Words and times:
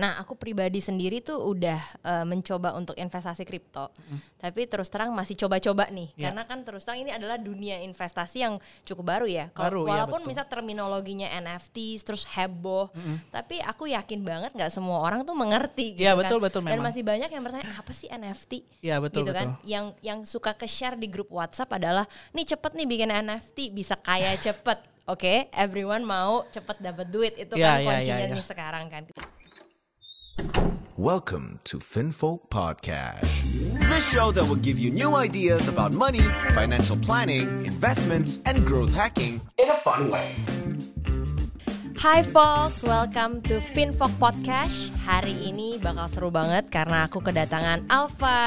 Nah, 0.00 0.16
aku 0.16 0.32
pribadi 0.32 0.80
sendiri 0.80 1.20
tuh 1.20 1.36
udah 1.36 1.80
uh, 2.00 2.24
mencoba 2.24 2.72
untuk 2.72 2.96
investasi 2.96 3.44
kripto, 3.44 3.92
mm. 3.92 4.40
tapi 4.40 4.64
terus 4.64 4.88
terang 4.88 5.12
masih 5.12 5.36
coba-coba 5.36 5.92
nih, 5.92 6.08
yeah. 6.16 6.32
karena 6.32 6.48
kan 6.48 6.64
terus 6.64 6.88
terang 6.88 7.04
ini 7.04 7.12
adalah 7.12 7.36
dunia 7.36 7.84
investasi 7.84 8.40
yang 8.40 8.56
cukup 8.88 9.12
baru 9.12 9.26
ya. 9.28 9.46
Baru, 9.52 9.84
iya, 9.84 9.92
walaupun 9.92 10.24
ya, 10.24 10.26
misal 10.32 10.44
terminologinya 10.48 11.28
NFT 11.44 12.00
terus 12.00 12.24
heboh, 12.32 12.88
mm 12.96 12.96
-hmm. 12.96 13.16
tapi 13.28 13.60
aku 13.60 13.92
yakin 13.92 14.24
banget 14.24 14.56
nggak 14.56 14.72
semua 14.72 15.04
orang 15.04 15.20
tuh 15.20 15.36
mengerti. 15.36 16.00
Iya 16.00 16.16
gitu 16.16 16.20
betul 16.24 16.38
kan. 16.40 16.44
betul. 16.48 16.60
Memang. 16.64 16.72
Dan 16.72 16.80
masih 16.80 17.02
banyak 17.04 17.28
yang 17.28 17.42
bertanya 17.44 17.68
apa 17.76 17.92
sih 17.92 18.08
NFT? 18.08 18.52
Iya 18.80 18.96
betul 19.04 19.28
gitu 19.28 19.32
kan? 19.36 19.52
betul. 19.52 19.68
Yang 19.68 19.86
yang 20.00 20.18
suka 20.24 20.56
ke 20.56 20.64
share 20.64 20.96
di 20.96 21.12
grup 21.12 21.28
WhatsApp 21.28 21.76
adalah 21.76 22.08
nih 22.32 22.48
cepet 22.48 22.72
nih 22.72 22.86
bikin 22.88 23.10
NFT 23.12 23.76
bisa 23.76 24.00
kaya 24.00 24.32
cepet. 24.40 24.88
Oke, 25.10 25.26
okay? 25.26 25.38
everyone 25.58 26.06
mau 26.06 26.46
cepet 26.54 26.78
dapat 26.78 27.10
duit 27.10 27.34
itu 27.34 27.58
yeah, 27.58 27.76
kan 27.76 27.82
yeah, 27.82 27.88
kuncinya 27.90 28.14
yeah, 28.14 28.28
yeah. 28.30 28.36
nih 28.38 28.46
sekarang 28.46 28.86
kan. 28.86 29.02
Welcome 30.96 31.60
to 31.64 31.78
FinFolk 31.78 32.48
Podcast, 32.48 33.28
the 33.90 34.00
show 34.00 34.32
that 34.32 34.48
will 34.48 34.56
give 34.56 34.78
you 34.78 34.90
new 34.90 35.14
ideas 35.14 35.68
about 35.68 35.92
money, 35.92 36.22
financial 36.54 36.96
planning, 36.96 37.66
investments, 37.66 38.38
and 38.46 38.64
growth 38.66 38.94
hacking 38.94 39.42
in 39.58 39.68
a 39.68 39.76
fun 39.76 40.10
way. 40.10 40.34
Hai 42.00 42.24
folks, 42.24 42.80
welcome 42.80 43.44
to 43.44 43.60
FinFok 43.76 44.08
Podcast. 44.16 44.88
Hari 45.04 45.52
ini 45.52 45.76
bakal 45.84 46.08
seru 46.08 46.32
banget 46.32 46.72
karena 46.72 47.04
aku 47.04 47.20
kedatangan 47.20 47.84
Alfa 47.92 48.40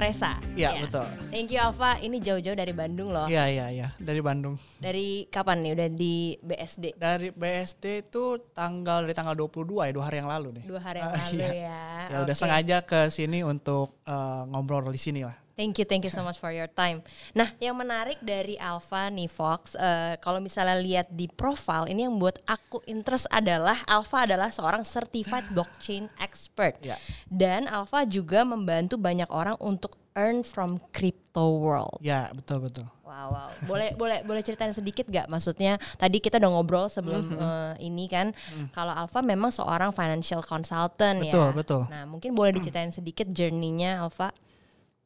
Reza. 0.00 0.40
Iya, 0.56 0.72
ya. 0.72 0.80
betul. 0.80 1.04
Thank 1.28 1.52
you 1.52 1.60
Alfa. 1.60 2.00
Ini 2.00 2.16
jauh-jauh 2.24 2.56
dari 2.56 2.72
Bandung 2.72 3.12
loh. 3.12 3.28
Iya, 3.28 3.44
iya, 3.52 3.66
iya, 3.68 3.88
dari 4.00 4.24
Bandung. 4.24 4.56
Dari 4.80 5.28
kapan 5.28 5.60
nih 5.60 5.76
udah 5.76 5.88
di 5.92 6.32
BSD? 6.40 6.96
Dari 6.96 7.28
BSD 7.28 8.08
itu 8.08 8.40
tanggal 8.56 9.04
dari 9.04 9.12
tanggal 9.12 9.36
22 9.36 9.84
ya, 9.84 9.92
dua 9.92 10.04
hari 10.08 10.16
yang 10.24 10.30
lalu 10.32 10.48
nih. 10.56 10.64
Dua 10.64 10.80
hari 10.80 10.98
yang 11.04 11.12
uh, 11.12 11.20
lalu 11.20 11.36
iya. 11.36 11.48
ya. 11.52 11.60
Ya 11.60 12.08
okay. 12.08 12.24
udah 12.24 12.36
sengaja 12.40 12.76
ke 12.88 13.00
sini 13.12 13.44
untuk 13.44 14.00
uh, 14.08 14.48
ngobrol 14.48 14.88
di 14.88 14.96
sini 14.96 15.28
lah. 15.28 15.43
Thank 15.54 15.78
you, 15.78 15.86
thank 15.86 16.02
you 16.02 16.10
so 16.10 16.26
much 16.26 16.42
for 16.42 16.50
your 16.50 16.66
time. 16.66 17.06
Nah, 17.30 17.54
yang 17.62 17.78
menarik 17.78 18.18
dari 18.18 18.58
Alpha 18.58 19.06
nih 19.06 19.30
Fox, 19.30 19.78
uh, 19.78 20.18
kalau 20.18 20.42
misalnya 20.42 20.74
lihat 20.82 21.06
di 21.14 21.30
profile 21.30 21.86
ini 21.86 22.10
yang 22.10 22.18
buat 22.18 22.42
aku 22.42 22.82
interest 22.90 23.30
adalah 23.30 23.78
Alpha 23.86 24.26
adalah 24.26 24.50
seorang 24.50 24.82
certified 24.82 25.46
blockchain 25.54 26.10
expert. 26.18 26.82
Yeah. 26.82 26.98
Dan 27.30 27.70
Alpha 27.70 28.02
juga 28.02 28.42
membantu 28.42 28.98
banyak 28.98 29.30
orang 29.30 29.54
untuk 29.62 29.94
earn 30.18 30.42
from 30.42 30.82
crypto 30.90 31.54
world. 31.58 32.02
Ya, 32.02 32.34
betul 32.34 32.66
betul. 32.66 32.86
Wow, 33.06 33.30
wow. 33.30 33.48
Boleh 33.70 33.94
boleh 34.00 34.18
boleh 34.26 34.42
ceritain 34.42 34.74
sedikit 34.74 35.06
gak? 35.06 35.30
Maksudnya 35.30 35.78
tadi 35.98 36.18
kita 36.18 36.42
udah 36.42 36.50
ngobrol 36.50 36.86
sebelum 36.90 37.30
mm 37.30 37.34
-hmm. 37.34 37.42
uh, 37.42 37.72
ini 37.78 38.10
kan, 38.10 38.34
mm. 38.34 38.74
kalau 38.74 38.90
Alpha 38.90 39.22
memang 39.22 39.54
seorang 39.54 39.94
financial 39.94 40.42
consultant 40.42 41.22
betul, 41.22 41.30
ya. 41.30 41.30
Betul 41.30 41.48
betul. 41.54 41.82
Nah, 41.94 42.02
mungkin 42.10 42.34
boleh 42.34 42.50
diceritain 42.58 42.90
sedikit 42.90 43.30
journey-nya 43.30 44.02
Alpha. 44.02 44.34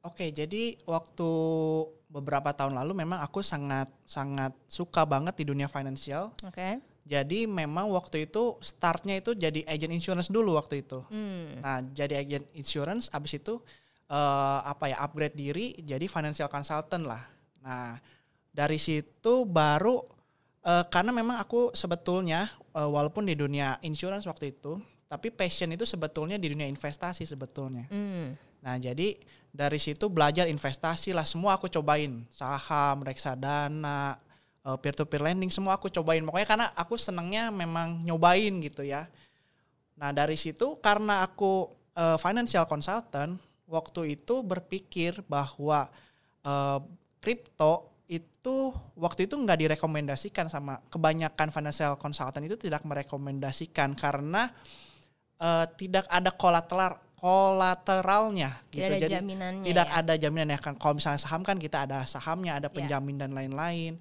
Oke, 0.06 0.30
jadi 0.30 0.78
waktu 0.86 1.30
beberapa 2.08 2.54
tahun 2.56 2.72
lalu 2.78 3.04
memang 3.04 3.20
aku 3.20 3.44
sangat 3.44 3.92
sangat 4.08 4.56
suka 4.64 5.04
banget 5.04 5.36
di 5.36 5.44
dunia 5.48 5.68
finansial. 5.68 6.32
Oke. 6.44 6.54
Okay. 6.54 6.72
Jadi 7.08 7.48
memang 7.48 7.88
waktu 7.88 8.28
itu 8.28 8.60
startnya 8.60 9.16
itu 9.16 9.32
jadi 9.32 9.64
agent 9.64 9.96
insurance 9.96 10.28
dulu 10.28 10.60
waktu 10.60 10.84
itu. 10.84 11.00
Hmm. 11.08 11.56
Nah, 11.64 11.80
jadi 11.96 12.20
agent 12.20 12.44
insurance 12.52 13.08
abis 13.08 13.41
itu 13.41 13.56
uh, 14.12 14.60
apa 14.60 14.92
ya 14.92 15.00
upgrade 15.00 15.32
diri 15.32 15.72
jadi 15.80 16.04
financial 16.04 16.52
consultant 16.52 17.08
lah. 17.08 17.24
Nah, 17.64 17.96
dari 18.52 18.76
situ 18.76 19.48
baru 19.48 20.04
uh, 20.69 20.84
karena 20.92 21.16
memang 21.16 21.41
aku 21.41 21.72
sebetulnya 21.72 22.52
uh, 22.76 22.92
walaupun 22.92 23.24
di 23.24 23.32
dunia 23.32 23.80
insurance 23.80 24.28
waktu 24.28 24.52
itu, 24.52 24.76
tapi 25.08 25.32
passion 25.32 25.72
itu 25.72 25.88
sebetulnya 25.88 26.36
di 26.36 26.52
dunia 26.52 26.69
investasi 26.69 27.24
sebetulnya. 27.24 27.88
Hmm. 27.88 28.36
Nah, 28.60 28.76
jadi 28.76 29.16
dari 29.59 29.83
situ 29.83 30.06
belajar 30.06 30.47
investasi 30.47 31.11
lah 31.11 31.27
semua 31.27 31.59
aku 31.59 31.67
cobain. 31.67 32.23
Saham 32.31 33.03
reksadana 33.03 34.22
peer 34.78 34.94
to 34.94 35.03
peer 35.03 35.25
lending 35.25 35.50
semua 35.50 35.75
aku 35.75 35.91
cobain. 35.91 36.22
Pokoknya 36.22 36.47
karena 36.47 36.66
aku 36.78 36.94
senangnya 36.94 37.50
memang 37.50 38.06
nyobain 38.06 38.55
gitu 38.62 38.87
ya. 38.87 39.10
Nah 39.99 40.15
dari 40.15 40.38
situ 40.38 40.78
karena 40.78 41.27
aku 41.27 41.75
uh, 41.99 42.15
financial 42.22 42.71
consultant 42.71 43.34
waktu 43.66 44.15
itu 44.15 44.47
berpikir 44.47 45.27
bahwa 45.27 45.91
kripto 47.19 47.75
uh, 47.75 47.81
itu 48.09 48.72
waktu 48.97 49.28
itu 49.28 49.34
nggak 49.37 49.69
direkomendasikan 49.69 50.49
sama 50.49 50.81
kebanyakan 50.88 51.53
financial 51.53 51.99
consultant 52.00 52.41
itu 52.47 52.56
tidak 52.56 52.81
merekomendasikan 52.87 53.93
karena 53.93 54.49
uh, 55.43 55.69
tidak 55.77 56.09
ada 56.09 56.32
kolateral 56.32 56.97
kolateralnya 57.19 58.62
gitu. 58.71 58.87
Tidak 58.87 58.95
ada 58.95 58.99
Jadi 59.03 59.15
jaminannya 59.19 59.67
tidak 59.67 59.89
ya? 59.91 59.99
ada 59.99 60.15
jaminan 60.15 60.49
ya 60.55 60.59
kan. 60.62 60.75
Kalau 60.79 60.95
misalnya 60.95 61.21
saham 61.21 61.43
kan 61.43 61.59
kita 61.59 61.79
ada 61.91 61.99
sahamnya, 62.06 62.62
ada 62.62 62.71
iya. 62.71 62.77
penjamin 62.79 63.15
yeah. 63.19 63.23
dan 63.27 63.31
lain-lain. 63.34 63.93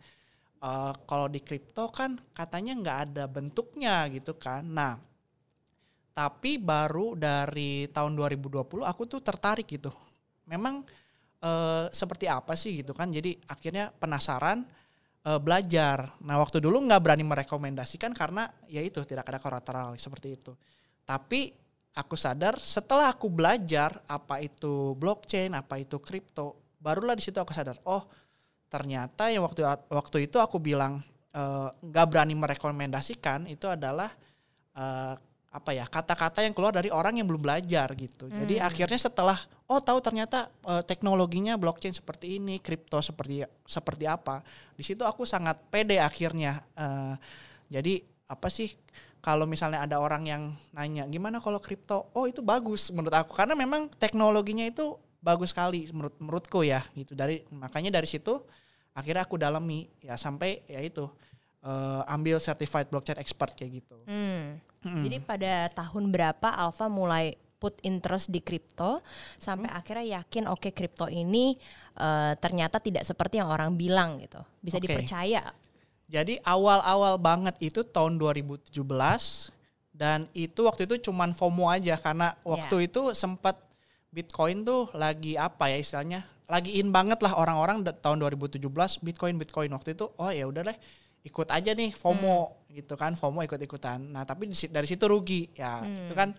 Uh, 0.58 0.94
kalau 1.06 1.30
di 1.30 1.38
kripto 1.42 1.90
kan 1.94 2.18
katanya 2.34 2.74
nggak 2.78 2.98
ada 3.10 3.24
bentuknya 3.26 4.06
gitu 4.14 4.38
kan. 4.38 4.66
Nah, 4.66 5.02
tapi 6.14 6.62
baru 6.62 7.18
dari 7.18 7.90
tahun 7.90 8.18
2020 8.18 8.86
aku 8.86 9.02
tuh 9.10 9.22
tertarik 9.22 9.66
gitu. 9.66 9.90
Memang 10.46 10.86
uh, 11.42 11.86
seperti 11.90 12.30
apa 12.30 12.54
sih 12.54 12.86
gitu 12.86 12.94
kan. 12.94 13.10
Jadi 13.10 13.34
akhirnya 13.50 13.90
penasaran 13.94 14.62
uh, 15.26 15.42
belajar. 15.42 16.14
Nah, 16.22 16.38
waktu 16.38 16.62
dulu 16.62 16.86
nggak 16.86 17.02
berani 17.02 17.26
merekomendasikan 17.26 18.14
karena 18.14 18.46
ya 18.70 18.82
itu 18.86 19.02
tidak 19.10 19.26
ada 19.26 19.42
kolateral 19.42 19.98
seperti 19.98 20.38
itu. 20.38 20.54
Tapi 21.02 21.67
aku 21.98 22.14
sadar 22.14 22.62
setelah 22.62 23.10
aku 23.10 23.26
belajar 23.26 23.98
apa 24.06 24.38
itu 24.38 24.94
blockchain, 24.94 25.58
apa 25.58 25.82
itu 25.82 25.98
kripto, 25.98 26.54
barulah 26.78 27.18
di 27.18 27.26
situ 27.26 27.42
aku 27.42 27.58
sadar, 27.58 27.82
oh 27.90 28.06
ternyata 28.70 29.34
yang 29.34 29.42
waktu 29.42 29.66
waktu 29.90 30.30
itu 30.30 30.38
aku 30.38 30.62
bilang 30.62 31.02
eh, 31.34 31.70
nggak 31.74 32.06
uh, 32.06 32.10
berani 32.14 32.38
merekomendasikan 32.38 33.50
itu 33.50 33.66
adalah 33.66 34.14
uh, 34.78 35.18
apa 35.48 35.72
ya 35.74 35.90
kata-kata 35.90 36.46
yang 36.46 36.54
keluar 36.54 36.70
dari 36.76 36.94
orang 36.94 37.18
yang 37.18 37.26
belum 37.26 37.42
belajar 37.42 37.90
gitu. 37.98 38.30
Hmm. 38.30 38.46
Jadi 38.46 38.62
akhirnya 38.62 39.00
setelah 39.02 39.40
oh 39.66 39.82
tahu 39.82 39.98
ternyata 39.98 40.54
uh, 40.70 40.86
teknologinya 40.86 41.58
blockchain 41.58 41.98
seperti 41.98 42.38
ini, 42.38 42.62
kripto 42.62 43.02
seperti 43.02 43.42
seperti 43.66 44.06
apa, 44.06 44.46
di 44.78 44.86
situ 44.86 45.02
aku 45.02 45.26
sangat 45.26 45.58
pede 45.74 45.98
akhirnya. 45.98 46.62
Uh, 46.78 47.18
jadi 47.74 48.06
apa 48.28 48.48
sih 48.52 48.76
kalau 49.28 49.44
misalnya 49.44 49.84
ada 49.84 50.00
orang 50.00 50.24
yang 50.24 50.56
nanya 50.72 51.04
gimana 51.12 51.44
kalau 51.44 51.60
kripto, 51.60 52.08
oh 52.16 52.32
itu 52.32 52.40
bagus 52.40 52.96
menurut 52.96 53.12
aku 53.12 53.36
karena 53.36 53.60
memang 53.60 53.92
teknologinya 54.00 54.64
itu 54.64 54.96
bagus 55.20 55.52
sekali 55.52 55.92
menurut 55.92 56.16
menurutku 56.24 56.64
ya 56.64 56.88
gitu 56.96 57.12
dari 57.12 57.44
makanya 57.52 58.00
dari 58.00 58.08
situ 58.08 58.40
akhirnya 58.96 59.28
aku 59.28 59.36
dalami 59.36 59.84
ya 60.00 60.16
sampai 60.16 60.64
ya 60.72 60.80
itu 60.80 61.04
uh, 61.68 62.08
ambil 62.08 62.40
certified 62.40 62.88
blockchain 62.88 63.20
expert 63.20 63.52
kayak 63.52 63.84
gitu. 63.84 64.00
Hmm. 64.08 64.64
Hmm. 64.88 65.04
Jadi 65.04 65.20
pada 65.20 65.68
tahun 65.76 66.08
berapa 66.08 66.48
Alpha 66.48 66.88
mulai 66.88 67.36
put 67.60 67.76
interest 67.84 68.32
di 68.32 68.40
kripto 68.40 69.04
sampai 69.36 69.68
hmm. 69.68 69.80
akhirnya 69.82 70.06
yakin 70.24 70.48
oke 70.48 70.62
okay, 70.62 70.72
kripto 70.72 71.12
ini 71.12 71.58
uh, 72.00 72.32
ternyata 72.40 72.80
tidak 72.80 73.04
seperti 73.04 73.44
yang 73.44 73.52
orang 73.52 73.76
bilang 73.76 74.24
gitu 74.24 74.40
bisa 74.64 74.78
okay. 74.80 74.86
dipercaya 74.88 75.52
jadi 76.08 76.40
awal-awal 76.48 77.20
banget 77.20 77.56
itu 77.60 77.84
tahun 77.84 78.16
2017 78.16 78.72
dan 79.92 80.30
itu 80.32 80.64
waktu 80.64 80.88
itu 80.88 81.12
cuman 81.12 81.36
FOMO 81.36 81.68
aja 81.68 82.00
karena 82.00 82.34
waktu 82.48 82.86
yeah. 82.86 82.88
itu 82.88 83.02
sempat 83.12 83.60
Bitcoin 84.08 84.64
tuh 84.64 84.88
lagi 84.96 85.36
apa 85.36 85.68
ya 85.68 85.78
istilahnya 85.78 86.24
lagi 86.48 86.80
in 86.80 86.96
banget 86.96 87.20
lah 87.20 87.36
orang-orang 87.36 87.84
tahun 87.84 88.24
2017 88.24 88.64
Bitcoin 89.04 89.36
Bitcoin 89.36 89.70
waktu 89.76 90.00
itu 90.00 90.08
oh 90.16 90.32
ya 90.32 90.48
udah 90.48 90.72
deh 90.72 90.78
ikut 91.28 91.48
aja 91.52 91.76
nih 91.76 91.92
FOMO 91.92 92.38
hmm. 92.48 92.80
gitu 92.80 92.94
kan 92.96 93.12
FOMO 93.20 93.44
ikut-ikutan. 93.44 94.00
Nah 94.00 94.24
tapi 94.24 94.48
dari 94.72 94.88
situ 94.88 95.04
rugi 95.12 95.52
ya 95.52 95.84
hmm. 95.84 96.08
itu 96.08 96.14
kan 96.16 96.32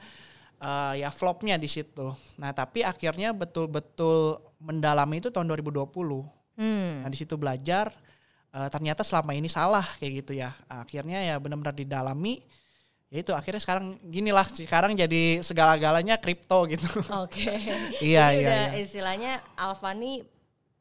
uh, 0.65 0.97
ya 0.97 1.13
flopnya 1.13 1.61
di 1.61 1.69
situ. 1.69 2.17
Nah 2.41 2.57
tapi 2.57 2.81
akhirnya 2.81 3.37
betul-betul 3.37 4.41
mendalami 4.65 5.21
itu 5.21 5.29
tahun 5.29 5.53
2020. 5.53 5.85
Hmm. 6.57 7.05
Nah 7.05 7.09
di 7.13 7.19
situ 7.21 7.37
belajar 7.37 7.93
uh, 8.53 8.69
ternyata 8.69 9.05
selama 9.05 9.37
ini 9.37 9.49
salah 9.51 9.85
kayak 9.99 10.25
gitu 10.25 10.33
ya. 10.37 10.55
Akhirnya 10.69 11.21
ya 11.25 11.35
benar-benar 11.37 11.75
didalami. 11.77 12.41
Ya 13.09 13.25
itu 13.25 13.33
akhirnya 13.33 13.65
sekarang 13.65 13.97
gini 14.05 14.29
lah 14.29 14.45
sekarang 14.45 14.93
jadi 14.93 15.41
segala-galanya 15.41 16.21
kripto 16.21 16.69
gitu. 16.69 16.85
Oke. 17.25 17.41
Okay. 17.41 17.57
iya 18.13 18.37
iya, 18.37 18.49
iya. 18.69 18.77
istilahnya 18.77 19.41
Alfa 19.57 19.97
nih 19.97 20.29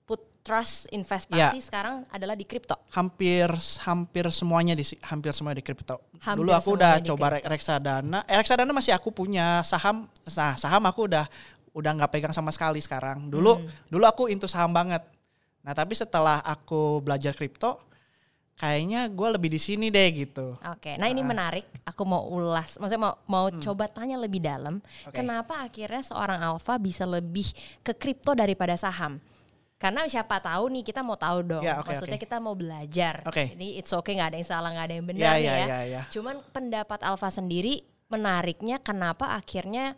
put 0.04 0.20
trust 0.44 0.92
investasi 0.92 1.40
ya. 1.40 1.64
sekarang 1.64 2.04
adalah 2.12 2.36
di 2.36 2.44
kripto. 2.44 2.76
Hampir 2.92 3.48
hampir 3.88 4.28
semuanya 4.36 4.76
di 4.76 4.84
hampir 5.08 5.32
semua 5.32 5.56
di 5.56 5.64
kripto. 5.64 6.04
Dulu 6.20 6.52
aku 6.52 6.76
udah 6.76 7.00
coba 7.00 7.40
kripto. 7.40 7.48
reksadana. 7.48 8.20
Eh, 8.28 8.36
reksadana 8.36 8.76
masih 8.76 8.92
aku 8.92 9.08
punya. 9.16 9.64
Saham 9.64 10.12
nah 10.36 10.60
saham 10.60 10.84
aku 10.84 11.08
udah 11.08 11.32
udah 11.72 11.92
nggak 11.96 12.12
pegang 12.12 12.36
sama 12.36 12.52
sekali 12.52 12.84
sekarang. 12.84 13.32
Dulu 13.32 13.56
hmm. 13.56 13.88
dulu 13.88 14.04
aku 14.04 14.24
into 14.28 14.52
saham 14.52 14.76
banget 14.76 15.00
Nah 15.64 15.74
tapi 15.74 15.94
setelah 15.94 16.40
aku 16.42 17.00
belajar 17.04 17.32
kripto, 17.36 17.80
kayaknya 18.58 19.06
gue 19.12 19.28
lebih 19.38 19.50
di 19.54 19.62
sini 19.62 19.94
deh 19.94 20.10
gitu. 20.18 20.58
Oke, 20.66 20.98
nah 20.98 21.06
ini 21.06 21.22
menarik. 21.22 21.66
Aku 21.86 22.04
mau 22.04 22.26
ulas, 22.26 22.82
maksudnya 22.82 23.02
mau 23.02 23.14
mau 23.30 23.46
coba 23.54 23.86
tanya 23.86 24.18
lebih 24.18 24.42
dalam. 24.42 24.82
Oke. 25.06 25.14
Kenapa 25.22 25.62
akhirnya 25.62 26.02
seorang 26.02 26.42
alpha 26.42 26.76
bisa 26.82 27.06
lebih 27.06 27.46
ke 27.86 27.94
kripto 27.94 28.34
daripada 28.34 28.74
saham? 28.74 29.22
Karena 29.78 30.10
siapa 30.10 30.42
tahu 30.42 30.74
nih 30.74 30.82
kita 30.82 31.06
mau 31.06 31.14
tahu 31.14 31.46
dong. 31.46 31.62
Ya, 31.62 31.78
oke, 31.78 31.94
Maksudnya 31.94 32.18
oke. 32.18 32.26
kita 32.26 32.38
mau 32.42 32.58
belajar. 32.58 33.22
Oke. 33.30 33.54
Ini 33.54 33.78
it's 33.78 33.94
okay 33.94 34.18
nggak 34.18 34.34
ada 34.34 34.38
yang 34.42 34.50
salah 34.50 34.70
nggak 34.74 34.86
ada 34.90 34.96
yang 34.98 35.06
benar 35.06 35.22
Ya, 35.22 35.32
nih 35.38 35.46
ya, 35.46 35.54
ya. 35.54 35.68
ya, 35.70 35.80
ya. 35.86 36.02
Cuman 36.10 36.42
pendapat 36.50 37.00
alpha 37.06 37.30
sendiri 37.30 37.86
menariknya 38.10 38.82
kenapa 38.82 39.38
akhirnya 39.38 39.94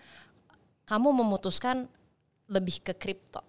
kamu 0.84 1.24
memutuskan 1.24 1.88
lebih 2.52 2.84
ke 2.84 2.92
kripto 2.92 3.40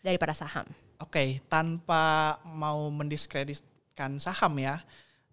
daripada 0.00 0.32
saham? 0.32 0.64
Oke, 0.96 1.44
tanpa 1.52 2.36
mau 2.48 2.88
mendiskreditkan 2.88 4.16
saham 4.16 4.56
ya. 4.56 4.80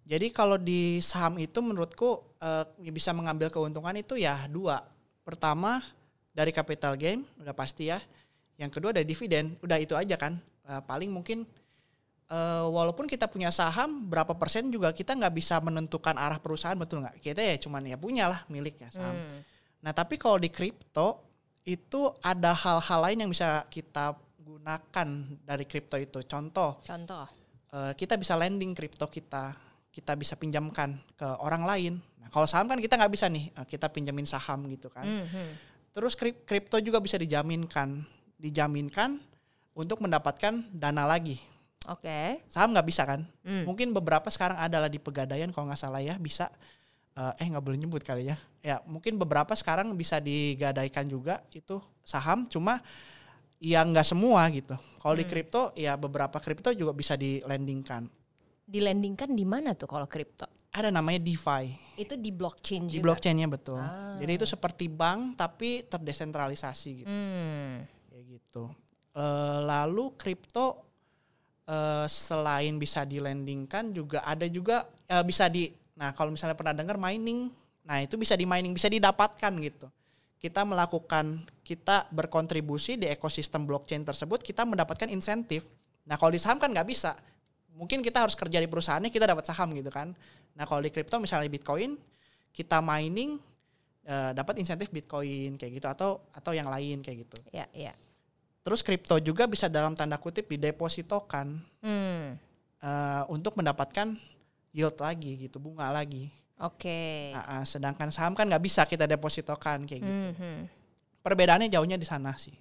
Jadi 0.04 0.28
kalau 0.28 0.60
di 0.60 1.00
saham 1.00 1.40
itu 1.40 1.64
menurutku 1.64 2.20
eh, 2.36 2.68
bisa 2.92 3.16
mengambil 3.16 3.48
keuntungan 3.48 3.96
itu 3.96 4.20
ya 4.20 4.44
dua. 4.52 4.84
Pertama 5.24 5.80
dari 6.36 6.52
capital 6.52 7.00
gain 7.00 7.24
udah 7.40 7.56
pasti 7.56 7.88
ya. 7.88 8.04
Yang 8.60 8.78
kedua 8.78 8.92
dari 8.92 9.08
dividen, 9.08 9.56
udah 9.64 9.80
itu 9.80 9.96
aja 9.96 10.20
kan. 10.20 10.36
Eh, 10.68 10.82
paling 10.84 11.08
mungkin 11.08 11.48
eh, 12.28 12.64
walaupun 12.68 13.08
kita 13.08 13.24
punya 13.24 13.48
saham 13.48 14.04
berapa 14.04 14.36
persen 14.36 14.68
juga 14.68 14.92
kita 14.92 15.16
nggak 15.16 15.32
bisa 15.32 15.56
menentukan 15.64 16.20
arah 16.20 16.36
perusahaan 16.36 16.76
betul 16.76 17.00
nggak? 17.00 17.24
Kita 17.24 17.40
ya 17.40 17.56
cuman 17.56 17.88
ya 17.88 17.96
punya 17.96 18.28
lah 18.28 18.44
miliknya 18.52 18.92
saham. 18.92 19.16
Nah 19.80 19.96
tapi 19.96 20.20
kalau 20.20 20.36
di 20.36 20.52
kripto 20.52 21.24
itu 21.64 22.12
ada 22.20 22.52
hal-hal 22.52 23.00
lain 23.08 23.24
yang 23.24 23.30
bisa 23.32 23.64
kita 23.72 24.12
gunakan 24.44 25.08
dari 25.42 25.64
kripto 25.64 25.96
itu. 25.96 26.20
Contoh, 26.28 26.84
Contoh. 26.84 27.24
eh, 27.72 27.92
kita 27.96 28.20
bisa 28.20 28.36
lending 28.36 28.76
kripto 28.76 29.08
kita, 29.08 29.56
kita 29.88 30.12
bisa 30.14 30.36
pinjamkan 30.36 31.00
ke 31.16 31.26
orang 31.40 31.64
lain. 31.64 31.94
Nah 32.20 32.28
kalau 32.28 32.44
saham 32.44 32.68
kan 32.68 32.76
kita 32.76 33.00
nggak 33.00 33.12
bisa 33.12 33.26
nih, 33.32 33.48
eh, 33.50 33.66
kita 33.66 33.88
pinjamin 33.88 34.28
saham 34.28 34.68
gitu 34.68 34.92
kan. 34.92 35.08
Mhm. 35.08 35.72
Terus 35.94 36.12
krip- 36.18 36.44
kripto 36.44 36.76
juga 36.82 37.00
bisa 37.00 37.16
dijaminkan, 37.16 38.04
dijaminkan 38.36 39.16
untuk 39.72 40.02
mendapatkan 40.04 40.68
dana 40.70 41.08
lagi. 41.08 41.40
Oke. 41.86 42.40
Saham 42.48 42.72
nggak 42.72 42.88
bisa 42.88 43.04
kan? 43.04 43.28
Hmm. 43.44 43.68
Mungkin 43.68 43.92
beberapa 43.92 44.26
sekarang 44.32 44.56
adalah 44.56 44.88
di 44.88 44.96
pegadaian 44.98 45.52
kalau 45.52 45.68
nggak 45.68 45.80
salah 45.80 46.00
ya 46.00 46.16
bisa. 46.18 46.48
Eh, 47.14 47.44
eh 47.44 47.46
nggak 47.46 47.62
boleh 47.62 47.78
nyebut 47.78 48.02
kali 48.02 48.26
ya. 48.26 48.36
Ya 48.64 48.82
mungkin 48.90 49.14
beberapa 49.14 49.54
sekarang 49.54 49.94
bisa 49.94 50.18
digadaikan 50.18 51.06
juga 51.06 51.44
itu 51.54 51.78
saham. 52.02 52.50
Cuma 52.50 52.82
ya 53.58 53.82
nggak 53.82 54.06
semua 54.06 54.46
gitu. 54.50 54.74
Kalau 54.98 55.14
Hmm. 55.14 55.22
di 55.22 55.26
kripto 55.26 55.62
ya 55.74 55.94
beberapa 55.94 56.38
kripto 56.38 56.72
juga 56.72 56.92
bisa 56.92 57.14
dilendingkan. 57.14 58.08
Dilendingkan 58.64 59.28
di 59.30 59.44
mana 59.44 59.76
tuh 59.76 59.84
kalau 59.86 60.08
kripto? 60.08 60.48
Ada 60.74 60.90
namanya 60.90 61.22
DeFi 61.22 61.70
Itu 61.94 62.18
di 62.18 62.34
blockchain 62.34 62.88
di 62.90 62.98
juga. 62.98 63.12
blockchainnya 63.12 63.46
betul. 63.46 63.78
Ah. 63.78 64.16
Jadi 64.18 64.32
itu 64.34 64.46
seperti 64.48 64.88
bank 64.88 65.38
tapi 65.38 65.84
terdesentralisasi 65.86 66.90
gitu. 67.04 67.08
Hmm. 67.08 67.84
Kayak 68.10 68.24
gitu. 68.26 68.64
Eh, 69.14 69.58
lalu 69.62 70.16
kripto 70.18 70.82
eh, 71.64 72.06
selain 72.06 72.74
bisa 72.76 73.04
dilendingkan 73.04 73.94
juga 73.94 74.20
ada 74.20 74.44
juga 74.48 74.84
eh, 75.06 75.22
bisa 75.22 75.46
di 75.46 75.70
nah 75.94 76.10
kalau 76.10 76.34
misalnya 76.34 76.58
pernah 76.58 76.74
dengar 76.74 76.98
mining, 76.98 77.54
nah 77.86 78.02
itu 78.02 78.18
bisa 78.18 78.34
di 78.34 78.42
mining 78.42 78.74
bisa 78.74 78.90
didapatkan 78.90 79.52
gitu. 79.62 79.86
Kita 80.44 80.60
melakukan 80.60 81.40
kita 81.64 82.04
berkontribusi 82.12 83.00
di 83.00 83.08
ekosistem 83.08 83.64
blockchain 83.64 84.04
tersebut 84.04 84.44
kita 84.44 84.68
mendapatkan 84.68 85.08
insentif. 85.08 85.64
Nah 86.04 86.20
kalau 86.20 86.36
di 86.36 86.40
saham 86.40 86.60
kan 86.60 86.68
nggak 86.68 86.84
bisa. 86.84 87.16
Mungkin 87.72 88.04
kita 88.04 88.20
harus 88.28 88.36
kerja 88.36 88.60
di 88.60 88.68
perusahaannya 88.68 89.08
kita 89.08 89.24
dapat 89.24 89.48
saham 89.48 89.72
gitu 89.72 89.88
kan. 89.88 90.12
Nah 90.52 90.68
kalau 90.68 90.84
di 90.84 90.92
kripto 90.92 91.16
misalnya 91.16 91.48
Bitcoin 91.48 91.96
kita 92.52 92.84
mining 92.84 93.40
eh, 94.04 94.36
dapat 94.36 94.60
insentif 94.60 94.92
Bitcoin 94.92 95.56
kayak 95.56 95.80
gitu 95.80 95.88
atau 95.88 96.10
atau 96.36 96.52
yang 96.52 96.68
lain 96.68 97.00
kayak 97.00 97.24
gitu. 97.24 97.40
Ya, 97.48 97.64
ya. 97.72 97.96
Terus 98.60 98.84
kripto 98.84 99.16
juga 99.24 99.48
bisa 99.48 99.72
dalam 99.72 99.96
tanda 99.96 100.20
kutip 100.20 100.44
didepositokan 100.52 101.56
Hmm. 101.80 102.36
eh, 102.84 103.22
untuk 103.32 103.56
mendapatkan 103.56 104.12
yield 104.76 105.00
lagi 105.00 105.48
gitu, 105.48 105.56
bunga 105.56 105.88
lagi. 105.88 106.28
Oke. 106.62 107.34
Ah, 107.34 107.66
sedangkan 107.66 108.14
saham 108.14 108.38
kan 108.38 108.46
nggak 108.46 108.62
bisa 108.62 108.86
kita 108.86 109.10
depositokan 109.10 109.84
kayak 109.90 110.02
gitu. 110.06 110.14
Mhm. 110.38 110.56
Perbedaannya 111.24 111.72
jauhnya 111.72 111.96
di 111.98 112.06
sana 112.06 112.36
sih, 112.38 112.54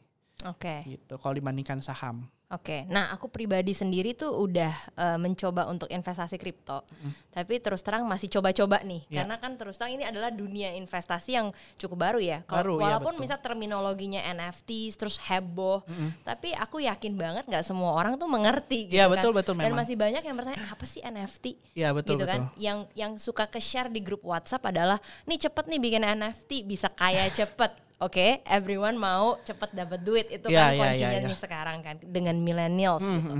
Oke. 0.48 0.82
gitu. 0.88 1.20
Kalau 1.20 1.36
dibandingkan 1.36 1.84
saham. 1.84 2.26
Oke, 2.54 2.86
nah 2.86 3.10
aku 3.10 3.26
pribadi 3.28 3.74
sendiri 3.74 4.14
tuh 4.14 4.30
udah 4.30 4.70
eh, 4.94 5.18
mencoba 5.18 5.66
untuk 5.66 5.90
investasi 5.90 6.38
kripto, 6.38 6.86
tapi 7.30 7.58
terus 7.58 7.82
terang 7.82 8.06
masih 8.06 8.30
coba-coba 8.30 8.86
nih, 8.86 9.02
Ya. 9.10 9.26
karena 9.26 9.42
kan 9.42 9.58
terus 9.58 9.74
terang 9.74 9.98
ini 9.98 10.06
adalah 10.06 10.30
dunia 10.30 10.70
investasi 10.72 11.34
yang 11.34 11.50
cukup 11.76 11.98
baru 12.00 12.20
ya. 12.22 12.46
Baru, 12.46 12.78
Kalau- 12.78 12.80
ya, 12.80 12.84
walaupun 12.94 13.18
betul. 13.18 13.24
misal 13.26 13.40
terminologinya 13.42 14.22
NFT 14.22 14.70
terus 14.94 15.18
heboh, 15.20 15.82
tapi 16.22 16.54
aku 16.54 16.78
yakin 16.80 17.18
banget 17.18 17.50
nggak 17.50 17.66
semua 17.66 17.90
orang 17.92 18.16
tuh 18.16 18.30
mengerti. 18.30 18.86
Iya, 18.88 19.10
gitu 19.10 19.18
betul, 19.18 19.32
kan. 19.32 19.38
betul 19.42 19.54
Dan 19.58 19.64
memang. 19.66 19.80
masih 19.82 19.96
banyak 19.98 20.22
yang 20.22 20.36
bertanya 20.38 20.62
apa 20.70 20.86
sih 20.86 21.02
NFT? 21.02 21.46
Iya 21.74 21.90
betul 21.90 22.16
gitu 22.16 22.24
betul. 22.24 22.34
kan 22.38 22.42
yang 22.56 22.86
yang 22.94 23.18
suka 23.18 23.50
ke 23.50 23.58
share 23.58 23.90
di 23.90 23.98
grup 23.98 24.22
WhatsApp 24.22 24.70
adalah 24.70 25.02
nih 25.26 25.42
cepet 25.42 25.66
nih 25.68 25.82
bikin 25.82 26.04
NFT 26.06 26.62
bisa 26.64 26.86
kaya 26.88 27.26
cepet 27.30 27.82
oke 27.98 28.42
everyone 28.44 28.96
mau 28.96 29.38
cepet 29.42 29.70
dapat 29.72 30.00
duit 30.00 30.28
itu 30.30 30.48
Ya, 30.48 30.70
kan 30.70 30.72
ya, 30.72 30.80
kuncinya 30.82 31.10
ya, 31.10 31.22
ya. 31.22 31.28
nih 31.28 31.38
sekarang 31.38 31.78
kan 31.82 31.96
dengan 32.02 32.36
millennials 32.38 33.02
gitu 33.02 33.34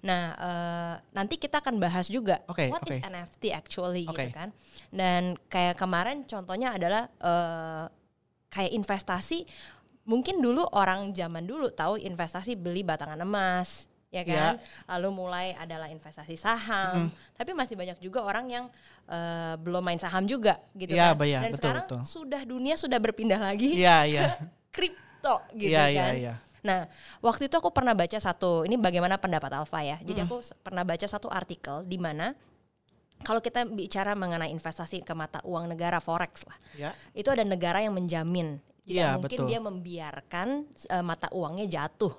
nah 0.00 0.22
eh, 0.34 0.94
nanti 1.12 1.34
kita 1.36 1.60
akan 1.60 1.76
bahas 1.76 2.06
juga 2.06 2.40
Oke, 2.46 2.68
what 2.68 2.82
is 2.86 2.98
oke. 2.98 3.04
NFT 3.04 3.42
actually 3.50 4.04
gitu 4.06 4.16
Oke. 4.16 4.30
kan 4.30 4.48
dan 4.88 5.36
kayak 5.48 5.76
kemarin 5.76 6.24
contohnya 6.24 6.72
adalah 6.72 7.10
eh, 7.10 7.84
kayak 8.48 8.72
investasi 8.72 9.44
mungkin 10.04 10.40
dulu 10.40 10.64
orang 10.72 11.12
zaman 11.12 11.44
dulu 11.44 11.68
tahu 11.68 12.00
investasi 12.00 12.56
beli 12.56 12.80
batangan 12.80 13.20
emas 13.20 13.92
ya 14.08 14.24
kan 14.24 14.56
lalu 14.88 15.08
mulai 15.12 15.46
adalah 15.52 15.86
investasi 15.86 16.32
saham 16.32 17.12
tapi 17.36 17.52
masih 17.52 17.76
banyak 17.76 18.00
juga 18.00 18.24
orang 18.24 18.48
yang 18.48 18.64
eh, 19.04 19.54
belum 19.60 19.84
main 19.84 20.00
saham 20.00 20.24
juga 20.24 20.56
gitu 20.72 20.96
Iya, 20.96 21.12
kan 21.12 21.28
iya, 21.28 21.38
dan 21.44 21.50
betul, 21.52 21.60
sekarang 21.60 21.84
betul. 21.84 22.00
sudah 22.08 22.42
dunia 22.42 22.74
sudah 22.74 22.96
berpindah 22.96 23.36
lagi 23.36 23.76
Iya 23.76 23.98
iya. 24.10 24.22
kripto 24.72 25.44
gitu 25.52 25.72
Iya 25.72 25.84
kan 25.84 25.92
iya 25.92 26.06
iya. 26.16 26.34
Nah, 26.58 26.90
waktu 27.22 27.46
itu 27.46 27.54
aku 27.54 27.70
pernah 27.70 27.94
baca 27.94 28.18
satu, 28.18 28.66
ini 28.66 28.74
bagaimana 28.74 29.14
pendapat 29.14 29.46
Alfa 29.54 29.78
ya. 29.78 29.94
Jadi 30.02 30.26
aku 30.26 30.42
s- 30.42 30.50
pernah 30.58 30.82
baca 30.82 31.06
satu 31.06 31.30
artikel 31.30 31.86
di 31.86 32.02
mana 32.02 32.34
kalau 33.22 33.38
kita 33.38 33.62
bicara 33.62 34.18
mengenai 34.18 34.50
investasi 34.50 35.06
ke 35.06 35.14
mata 35.14 35.38
uang 35.46 35.70
negara 35.70 36.02
forex 36.02 36.42
lah, 36.42 36.58
Ya. 36.74 36.90
itu 37.14 37.30
ada 37.30 37.46
negara 37.46 37.78
yang 37.78 37.94
menjamin. 37.94 38.58
Tidak 38.88 39.04
Iya, 39.04 39.20
mungkin 39.20 39.38
betul. 39.44 39.48
dia 39.52 39.60
membiarkan 39.60 40.48
eh, 40.88 41.04
mata 41.04 41.28
uangnya 41.36 41.66
jatuh. 41.68 42.14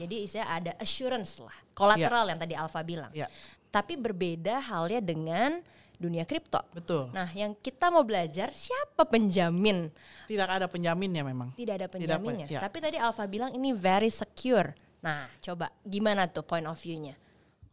Jadi 0.00 0.16
istilah 0.24 0.48
ada 0.48 0.72
assurance 0.80 1.36
lah, 1.44 1.52
kolateral 1.76 2.24
yang 2.32 2.40
tadi 2.40 2.56
Alfa 2.56 2.80
bilang. 2.80 3.12
Iya. 3.12 3.28
Tapi 3.68 4.00
berbeda 4.00 4.56
halnya 4.64 5.04
dengan 5.04 5.60
dunia 6.00 6.24
kripto. 6.26 6.60
Betul. 6.74 7.10
Nah, 7.14 7.28
yang 7.32 7.54
kita 7.58 7.92
mau 7.92 8.02
belajar 8.02 8.50
siapa 8.56 9.06
penjamin? 9.06 9.92
Tidak 10.26 10.48
ada 10.48 10.66
penjaminnya 10.66 11.22
memang. 11.22 11.54
Tidak 11.54 11.74
ada 11.76 11.86
Tidak, 11.86 12.18
penjaminnya. 12.18 12.46
ya. 12.48 12.60
Tapi 12.64 12.78
tadi 12.82 12.96
Alfa 12.98 13.24
bilang 13.28 13.52
ini 13.54 13.70
very 13.76 14.10
secure. 14.10 14.74
Nah, 15.04 15.28
coba 15.44 15.68
gimana 15.84 16.24
tuh 16.26 16.42
point 16.42 16.64
of 16.64 16.76
view-nya? 16.80 17.14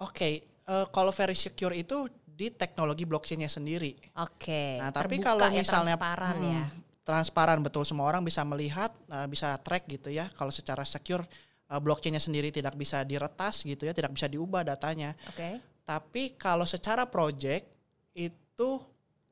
Oke, 0.03 0.43
eh, 0.43 0.85
kalau 0.91 1.11
very 1.15 1.37
secure 1.37 1.71
itu 1.71 2.09
di 2.41 2.49
teknologi 2.49 3.05
blockchainnya 3.05 3.49
sendiri. 3.51 3.93
Oke. 4.17 4.81
Nah, 4.81 4.89
tapi 4.89 5.21
kalau 5.21 5.45
ya, 5.45 5.61
misalnya 5.61 5.95
transparan 5.95 6.35
hmm, 6.41 6.49
ya. 6.49 6.63
Transparan 7.01 7.59
betul 7.65 7.81
semua 7.83 8.07
orang 8.09 8.21
bisa 8.21 8.45
melihat, 8.45 8.93
eh, 9.09 9.27
bisa 9.27 9.57
track 9.61 9.89
gitu 9.89 10.13
ya. 10.13 10.29
Kalau 10.37 10.53
secara 10.53 10.85
secure 10.85 11.25
eh, 11.71 11.79
blockchainnya 11.81 12.21
sendiri 12.21 12.53
tidak 12.53 12.77
bisa 12.77 13.01
diretas 13.07 13.63
gitu 13.65 13.87
ya, 13.87 13.93
tidak 13.95 14.13
bisa 14.13 14.27
diubah 14.29 14.65
datanya. 14.65 15.17
Oke. 15.29 15.59
Tapi 15.81 16.37
kalau 16.37 16.63
secara 16.63 17.09
project 17.09 17.65
itu 18.13 18.71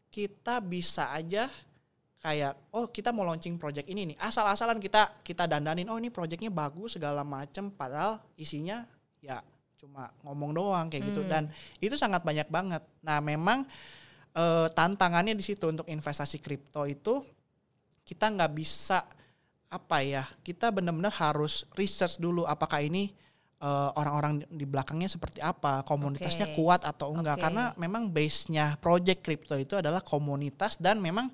kita 0.09 0.57
bisa 0.63 1.13
aja 1.13 1.45
kayak 2.19 2.51
oh 2.75 2.91
kita 2.91 3.15
mau 3.15 3.23
launching 3.23 3.55
project 3.55 3.87
ini 3.87 4.11
nih 4.11 4.17
asal-asalan 4.19 4.75
kita 4.83 5.23
kita 5.23 5.47
dandanin 5.47 5.87
oh 5.87 5.95
ini 5.95 6.11
projectnya 6.11 6.51
bagus 6.51 6.99
segala 6.99 7.23
macem 7.23 7.71
padahal 7.71 8.19
isinya 8.35 8.83
ya 9.23 9.39
cuma 9.79 10.11
ngomong 10.27 10.51
doang 10.51 10.91
kayak 10.91 11.15
gitu 11.15 11.23
dan 11.23 11.47
itu 11.79 11.95
sangat 11.95 12.19
banyak 12.27 12.51
banget 12.51 12.83
nah 12.99 13.23
memang 13.23 13.63
eh, 14.35 14.67
tantangannya 14.75 15.31
di 15.31 15.43
situ 15.47 15.63
untuk 15.71 15.87
investasi 15.87 16.43
kripto 16.43 16.83
itu 16.83 17.23
kita 18.09 18.25
nggak 18.25 18.51
bisa 18.57 19.05
apa 19.69 20.01
ya 20.01 20.25
kita 20.41 20.73
benar-benar 20.73 21.13
harus 21.13 21.61
research 21.77 22.17
dulu 22.17 22.41
apakah 22.41 22.81
ini 22.81 23.13
eh, 23.61 23.89
orang-orang 23.93 24.41
di 24.49 24.65
belakangnya 24.65 25.05
seperti 25.05 25.37
apa 25.45 25.85
komunitasnya 25.85 26.49
Oke. 26.49 26.57
kuat 26.57 26.81
atau 26.81 27.13
enggak 27.13 27.37
Oke. 27.37 27.43
karena 27.45 27.63
memang 27.77 28.09
base-nya 28.09 28.81
project 28.81 29.21
kripto 29.21 29.53
itu 29.53 29.77
adalah 29.77 30.01
komunitas 30.01 30.81
dan 30.81 30.97
memang 30.97 31.29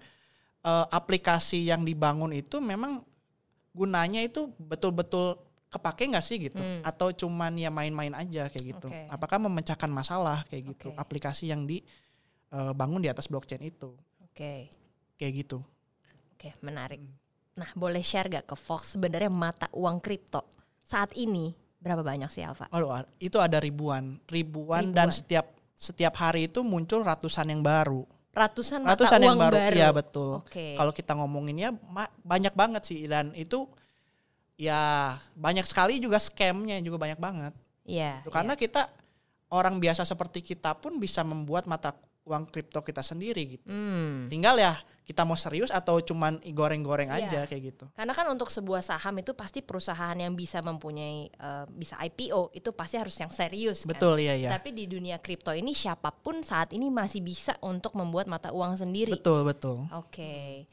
eh, 0.67 0.85
aplikasi 0.91 1.63
yang 1.63 1.87
dibangun 1.87 2.35
itu 2.35 2.59
memang 2.59 2.99
gunanya 3.71 4.19
itu 4.19 4.51
betul-betul 4.59 5.39
kepake 5.71 6.07
nggak 6.07 6.23
sih 6.23 6.39
gitu 6.39 6.55
Hmm. 6.59 6.79
atau 6.87 7.11
cuman 7.11 7.51
ya 7.55 7.67
main-main 7.67 8.15
aja 8.15 8.47
kayak 8.47 8.65
gitu 8.75 8.87
Oke. 8.87 9.07
apakah 9.11 9.39
memecahkan 9.43 9.91
masalah 9.91 10.43
kayak 10.47 10.75
gitu 10.75 10.91
Oke. 10.91 10.99
aplikasi 10.99 11.51
yang 11.51 11.67
dibangun 11.67 13.03
di 13.03 13.11
atas 13.11 13.27
blockchain 13.27 13.59
itu 13.63 13.91
Oke. 14.23 14.71
kayak 15.19 15.33
gitu 15.43 15.59
Oke, 16.35 16.51
menarik. 16.59 16.99
Nah, 17.55 17.71
boleh 17.71 18.03
share 18.03 18.27
gak 18.27 18.51
ke 18.51 18.55
Fox 18.59 18.99
sebenarnya 18.99 19.31
mata 19.31 19.71
uang 19.71 20.03
kripto 20.03 20.43
saat 20.83 21.15
ini 21.15 21.55
berapa 21.79 22.03
banyak 22.03 22.27
sih 22.27 22.43
Alfa? 22.43 22.67
Aduh, 22.69 23.07
itu 23.17 23.39
ada 23.39 23.57
ribuan, 23.57 24.19
ribuan, 24.27 24.91
dan 24.91 25.07
Ribuan. 25.07 25.15
setiap 25.15 25.45
setiap 25.75 26.13
hari 26.19 26.51
itu 26.51 26.59
muncul 26.61 27.01
ratusan 27.03 27.51
yang 27.51 27.63
baru. 27.63 28.03
Ratusan 28.35 28.83
mata 28.83 28.99
Ratusan 28.99 29.19
uang 29.23 29.27
yang 29.27 29.37
baru. 29.39 29.57
Iya, 29.71 29.89
betul. 29.95 30.43
Oke. 30.43 30.75
Kalau 30.75 30.91
kita 30.91 31.15
ngomonginnya 31.15 31.71
banyak 32.19 32.51
banget 32.51 32.83
sih 32.83 33.07
dan 33.07 33.31
itu 33.31 33.63
ya 34.59 35.15
banyak 35.35 35.63
sekali 35.63 35.99
juga 35.99 36.19
scamnya 36.19 36.79
juga 36.83 36.99
banyak 36.99 37.19
banget. 37.19 37.53
Iya. 37.87 38.23
Tuh, 38.27 38.31
Karena 38.35 38.59
kita 38.59 38.91
orang 39.55 39.79
biasa 39.79 40.03
seperti 40.03 40.43
kita 40.43 40.75
pun 40.75 40.99
bisa 40.99 41.23
membuat 41.23 41.63
mata 41.69 41.95
uang 42.27 42.49
kripto 42.51 42.81
kita 42.83 42.99
sendiri 43.05 43.55
gitu. 43.55 43.67
Hmm. 43.69 44.27
Tinggal 44.27 44.57
ya 44.59 44.73
kita 45.05 45.21
mau 45.21 45.37
serius 45.37 45.69
atau 45.69 46.01
cuman 46.01 46.41
goreng-goreng 46.41 47.13
Iya. 47.13 47.29
aja 47.29 47.39
kayak 47.45 47.61
gitu. 47.61 47.85
Karena 47.93 48.13
kan 48.17 48.25
untuk 48.25 48.49
sebuah 48.49 48.81
saham 48.81 49.21
itu 49.21 49.37
pasti 49.37 49.61
perusahaan 49.61 50.17
yang 50.17 50.33
bisa 50.33 50.65
mempunyai 50.65 51.29
eh, 51.29 51.65
bisa 51.69 51.93
IPO 52.01 52.49
itu 52.57 52.73
pasti 52.73 52.97
harus 52.97 53.13
yang 53.13 53.29
serius 53.29 53.85
kan. 53.85 53.93
Betul 53.93 54.25
iya 54.25 54.33
ya. 54.33 54.49
Tapi 54.57 54.73
di 54.73 54.89
dunia 54.89 55.21
kripto 55.21 55.53
ini 55.53 55.77
siapa 55.77 56.09
pun 56.09 56.41
saat 56.41 56.73
ini 56.73 56.89
masih 56.89 57.21
bisa 57.21 57.53
untuk 57.61 57.93
membuat 57.93 58.25
mata 58.25 58.49
uang 58.49 58.81
sendiri. 58.81 59.13
Betul 59.13 59.45
betul. 59.45 59.85
Oke. 59.93 60.65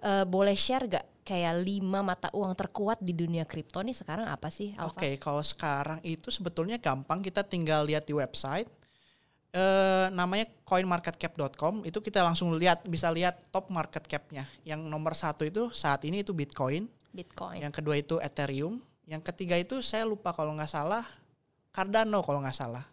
Eh, 0.00 0.24
boleh 0.24 0.56
share 0.56 0.86
gak 0.88 1.06
kayak 1.20 1.60
lima 1.60 2.00
mata 2.00 2.32
uang 2.32 2.56
terkuat 2.56 2.98
di 3.04 3.12
dunia 3.12 3.44
kripto 3.44 3.84
nih 3.84 3.92
sekarang 3.92 4.26
apa 4.26 4.48
sih? 4.48 4.72
Oke, 4.80 5.14
kalau 5.20 5.44
sekarang 5.44 6.00
itu 6.02 6.32
sebetulnya 6.32 6.80
gampang 6.80 7.20
kita 7.20 7.44
tinggal 7.44 7.84
lihat 7.84 8.08
di 8.08 8.16
website. 8.16 8.66
Eh 9.50 10.06
namanya 10.14 10.46
coinmarketcap.com 10.62 11.82
itu 11.82 11.98
kita 11.98 12.22
langsung 12.22 12.54
lihat 12.54 12.86
bisa 12.86 13.10
lihat 13.10 13.50
top 13.50 13.66
market 13.74 14.06
capnya. 14.06 14.46
Yang 14.62 14.86
nomor 14.86 15.18
satu 15.18 15.42
itu 15.42 15.74
saat 15.74 16.06
ini 16.06 16.22
itu 16.22 16.30
Bitcoin, 16.30 16.86
Bitcoin. 17.10 17.58
yang 17.58 17.74
kedua 17.74 17.98
itu 17.98 18.22
Ethereum, 18.22 18.78
yang 19.10 19.18
ketiga 19.18 19.58
itu 19.58 19.82
saya 19.82 20.06
lupa 20.06 20.30
kalau 20.30 20.54
nggak 20.54 20.70
salah 20.70 21.02
Cardano 21.70 22.22
kalau 22.22 22.42
nggak 22.42 22.54
salah. 22.54 22.84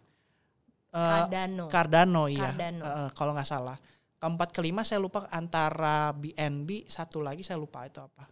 Eh, 0.90 0.98
Cardano. 0.98 1.64
Cardano 1.70 2.22
iya, 2.30 2.50
Cardano. 2.50 2.82
Eh, 2.82 2.90
eh, 3.06 3.08
kalau 3.14 3.32
nggak 3.34 3.50
salah. 3.50 3.76
Keempat 4.18 4.50
kelima 4.50 4.82
saya 4.82 4.98
lupa 4.98 5.30
antara 5.30 6.10
BNB 6.10 6.90
satu 6.90 7.22
lagi 7.22 7.46
saya 7.46 7.58
lupa 7.58 7.86
itu 7.86 8.02
apa. 8.02 8.26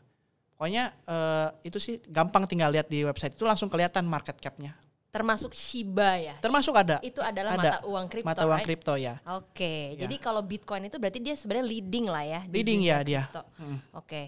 Pokoknya 0.57 0.91
eh, 1.07 1.49
itu 1.67 1.79
sih 1.79 2.03
gampang 2.11 2.47
tinggal 2.51 2.75
lihat 2.75 2.91
di 2.91 3.07
website 3.07 3.39
itu 3.39 3.47
langsung 3.47 3.71
kelihatan 3.71 4.07
market 4.07 4.39
capnya. 4.39 4.75
Termasuk 5.09 5.51
Shiba 5.51 6.11
ya. 6.17 6.35
Termasuk 6.39 6.73
ada 6.73 7.01
Itu 7.01 7.21
adalah 7.21 7.57
Ada. 7.57 7.61
mata 7.61 7.79
uang 7.85 8.07
kripto. 8.07 8.29
mata 8.29 8.43
uang 8.45 8.59
right? 8.59 8.67
kripto 8.67 8.95
ya. 8.95 9.17
Oke, 9.33 9.95
Ya. 9.95 10.05
jadi 10.05 10.17
kalau 10.17 10.41
Bitcoin 10.41 10.85
itu 10.85 10.97
berarti 10.97 11.19
dia 11.19 11.33
sebenarnya 11.33 11.67
leading 11.67 12.07
lah 12.07 12.21
ya. 12.23 12.41
di 12.45 12.53
Leading 12.53 12.81
ya 12.83 12.97
dia. 13.01 13.23
kripto. 13.25 13.43
Mm. 13.57 13.79
Oke, 13.95 14.23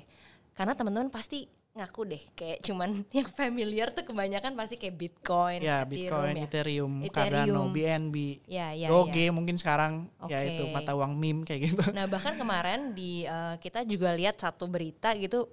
karena 0.52 0.72
teman-teman 0.72 1.08
pasti 1.08 1.44
ngaku 1.70 2.02
deh, 2.08 2.22
kayak 2.32 2.58
cuman 2.60 2.90
yang 3.14 3.28
familiar 3.28 3.92
tuh 3.92 4.02
kebanyakan 4.02 4.50
pasti 4.52 4.74
kayak 4.74 4.96
Bitcoin, 4.96 5.60
Ya 5.60 5.84
Ethereum 5.84 5.86
Bitcoin, 5.86 6.34
ya. 6.34 6.42
Ethereum, 6.42 6.92
Ethereum. 6.98 7.14
Cardano, 7.14 7.62
BNB, 7.68 8.16
Ya, 8.48 8.66
ya, 8.72 8.88
Doge 8.88 9.24
ya. 9.24 9.30
mungkin 9.30 9.54
sekarang 9.54 9.92
ya 10.26 10.40
Oke. 10.40 10.50
itu 10.50 10.64
mata 10.68 10.96
uang 10.96 11.12
meme 11.14 11.44
kayak 11.44 11.60
gitu. 11.68 11.82
Nah 11.92 12.08
bahkan 12.08 12.34
kemarin 12.34 12.90
di 12.92 13.22
eh, 13.22 13.54
kita 13.58 13.84
juga 13.84 14.10
lihat 14.10 14.34
satu 14.36 14.66
berita 14.66 15.14
gitu, 15.14 15.46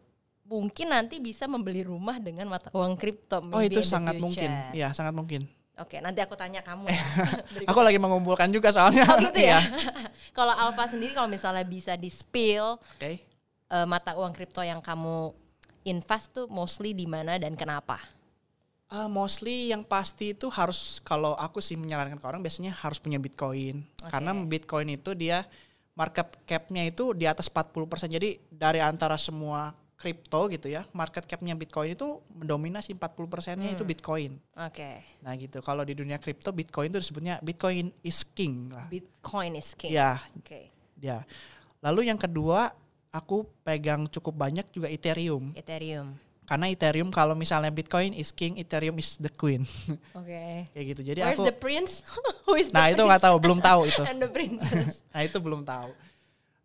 mungkin 0.46 0.94
nanti 0.94 1.18
bisa 1.18 1.50
membeli 1.50 1.82
rumah 1.82 2.22
dengan 2.22 2.46
mata 2.48 2.70
uang 2.72 2.96
kripto. 2.96 3.42
Oh 3.50 3.62
itu 3.62 3.82
sangat 3.82 4.16
future. 4.16 4.26
mungkin, 4.26 4.52
ya 4.78 4.94
sangat 4.94 5.14
mungkin. 5.18 5.42
Oke, 5.76 6.00
nanti 6.00 6.24
aku 6.24 6.40
tanya 6.40 6.64
kamu 6.64 6.88
ya. 6.88 7.04
Berikut. 7.52 7.68
Aku 7.76 7.80
lagi 7.84 8.00
mengumpulkan 8.00 8.48
juga 8.48 8.72
soalnya. 8.72 9.04
Oh 9.12 9.20
gitu 9.20 9.44
ya. 9.44 9.60
Iya. 9.60 9.60
kalau 10.38 10.56
Alfa 10.56 10.88
sendiri 10.88 11.12
kalau 11.12 11.28
misalnya 11.28 11.68
bisa 11.68 12.00
di 12.00 12.08
spill 12.08 12.80
Oke. 12.80 13.20
eh, 13.68 13.88
mata 13.90 14.16
uang 14.16 14.32
kripto 14.32 14.64
yang 14.64 14.80
kamu 14.80 15.36
invest 15.84 16.32
tuh 16.32 16.48
mostly 16.48 16.96
di 16.96 17.04
mana 17.04 17.36
dan 17.36 17.60
kenapa? 17.60 18.00
Uh, 18.86 19.10
mostly 19.10 19.74
yang 19.74 19.82
pasti 19.82 20.38
itu 20.38 20.46
harus 20.54 21.02
kalau 21.02 21.34
aku 21.36 21.58
sih 21.58 21.74
menyarankan 21.74 22.22
ke 22.22 22.26
orang 22.30 22.40
biasanya 22.40 22.72
harus 22.72 23.02
punya 23.02 23.18
Bitcoin. 23.18 23.84
Karena 24.08 24.32
Bitcoin 24.32 24.94
itu 24.94 25.12
dia 25.18 25.44
market 25.98 26.38
cap-nya 26.46 26.86
itu 26.86 27.12
di 27.12 27.26
atas 27.26 27.50
40%. 27.50 28.08
Jadi 28.08 28.40
dari 28.48 28.80
antara 28.80 29.18
semua 29.18 29.74
kripto 29.96 30.52
gitu 30.52 30.68
ya, 30.68 30.84
market 30.92 31.24
cap-nya 31.24 31.56
Bitcoin 31.56 31.96
itu 31.96 32.20
mendominasi 32.36 32.94
40%-nya 33.00 33.74
itu 33.74 33.88
Bitcoin. 33.88 34.36
Oke. 34.60 35.02
Nah 35.24 35.32
gitu. 35.40 35.64
Kalau 35.64 35.88
di 35.88 35.96
dunia 35.96 36.20
kripto 36.20 36.52
Bitcoin 36.52 36.92
itu 36.92 37.00
disebutnya 37.00 37.40
Bitcoin 37.40 37.96
is 38.04 38.28
king 38.28 38.76
lah. 38.76 38.92
Bitcoin 38.92 39.56
is 39.56 39.72
king. 39.74 39.96
Ya, 39.96 40.20
Oke. 40.36 40.70
dia. 41.00 41.24
Lalu 41.80 42.12
yang 42.12 42.20
kedua, 42.20 42.76
aku 43.08 43.48
pegang 43.64 44.04
cukup 44.12 44.36
banyak 44.36 44.68
juga 44.76 44.92
Ethereum. 44.92 45.56
Ethereum. 45.56 46.12
Karena 46.46 46.70
Ethereum 46.70 47.10
kalau 47.10 47.34
misalnya 47.34 47.74
Bitcoin 47.74 48.14
is 48.14 48.30
king, 48.30 48.60
Ethereum 48.62 49.00
is 49.02 49.18
the 49.18 49.32
queen. 49.32 49.66
Oke. 50.20 50.70
Kayak 50.76 50.86
gitu. 50.94 51.02
Jadi 51.02 51.20
Where's 51.24 51.40
aku 51.40 51.50
the 51.50 51.56
prince? 51.56 52.06
Who 52.46 52.60
is 52.60 52.70
the 52.70 52.76
Nah, 52.76 52.92
itu 52.94 53.02
nggak 53.02 53.18
prince? 53.18 53.26
tahu, 53.32 53.36
belum 53.42 53.60
tahu 53.64 53.82
itu. 53.90 54.04
And 54.12 54.20
the 54.22 54.30
princess. 54.30 55.02
Nah, 55.10 55.24
itu 55.26 55.38
belum 55.42 55.66
tahu. 55.66 55.90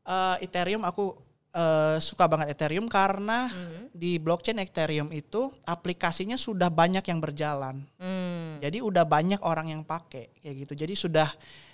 Eh, 0.05 0.37
Ethereum 0.45 0.83
aku 0.85 1.17
eh, 1.51 1.99
suka 1.99 2.31
banget 2.31 2.55
Ethereum 2.55 2.87
karena 2.87 3.51
Hmm. 3.51 3.91
di 3.91 4.23
blockchain 4.23 4.63
Ethereum 4.63 5.11
itu 5.11 5.51
aplikasinya 5.67 6.39
sudah 6.39 6.71
banyak 6.71 7.03
yang 7.03 7.19
berjalan. 7.19 7.83
Hmm. 7.99 8.63
Jadi 8.63 8.79
udah 8.79 9.03
banyak 9.03 9.43
orang 9.43 9.75
yang 9.75 9.83
pakai 9.83 10.31
kayak 10.39 10.57
gitu. 10.67 10.73
Jadi 10.79 10.95
sudah 10.95 11.29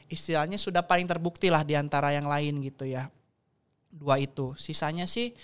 istilahnya 0.08 0.56
sudah 0.56 0.80
paling 0.86 1.04
terbukti 1.04 1.50
lah 1.50 1.66
di 1.66 1.76
antara 1.76 2.14
yang 2.14 2.24
lain 2.24 2.62
gitu 2.64 2.86
ya. 2.86 3.10
Dua 3.92 4.16
itu. 4.16 4.56
Sisanya 4.56 5.04
sih 5.04 5.34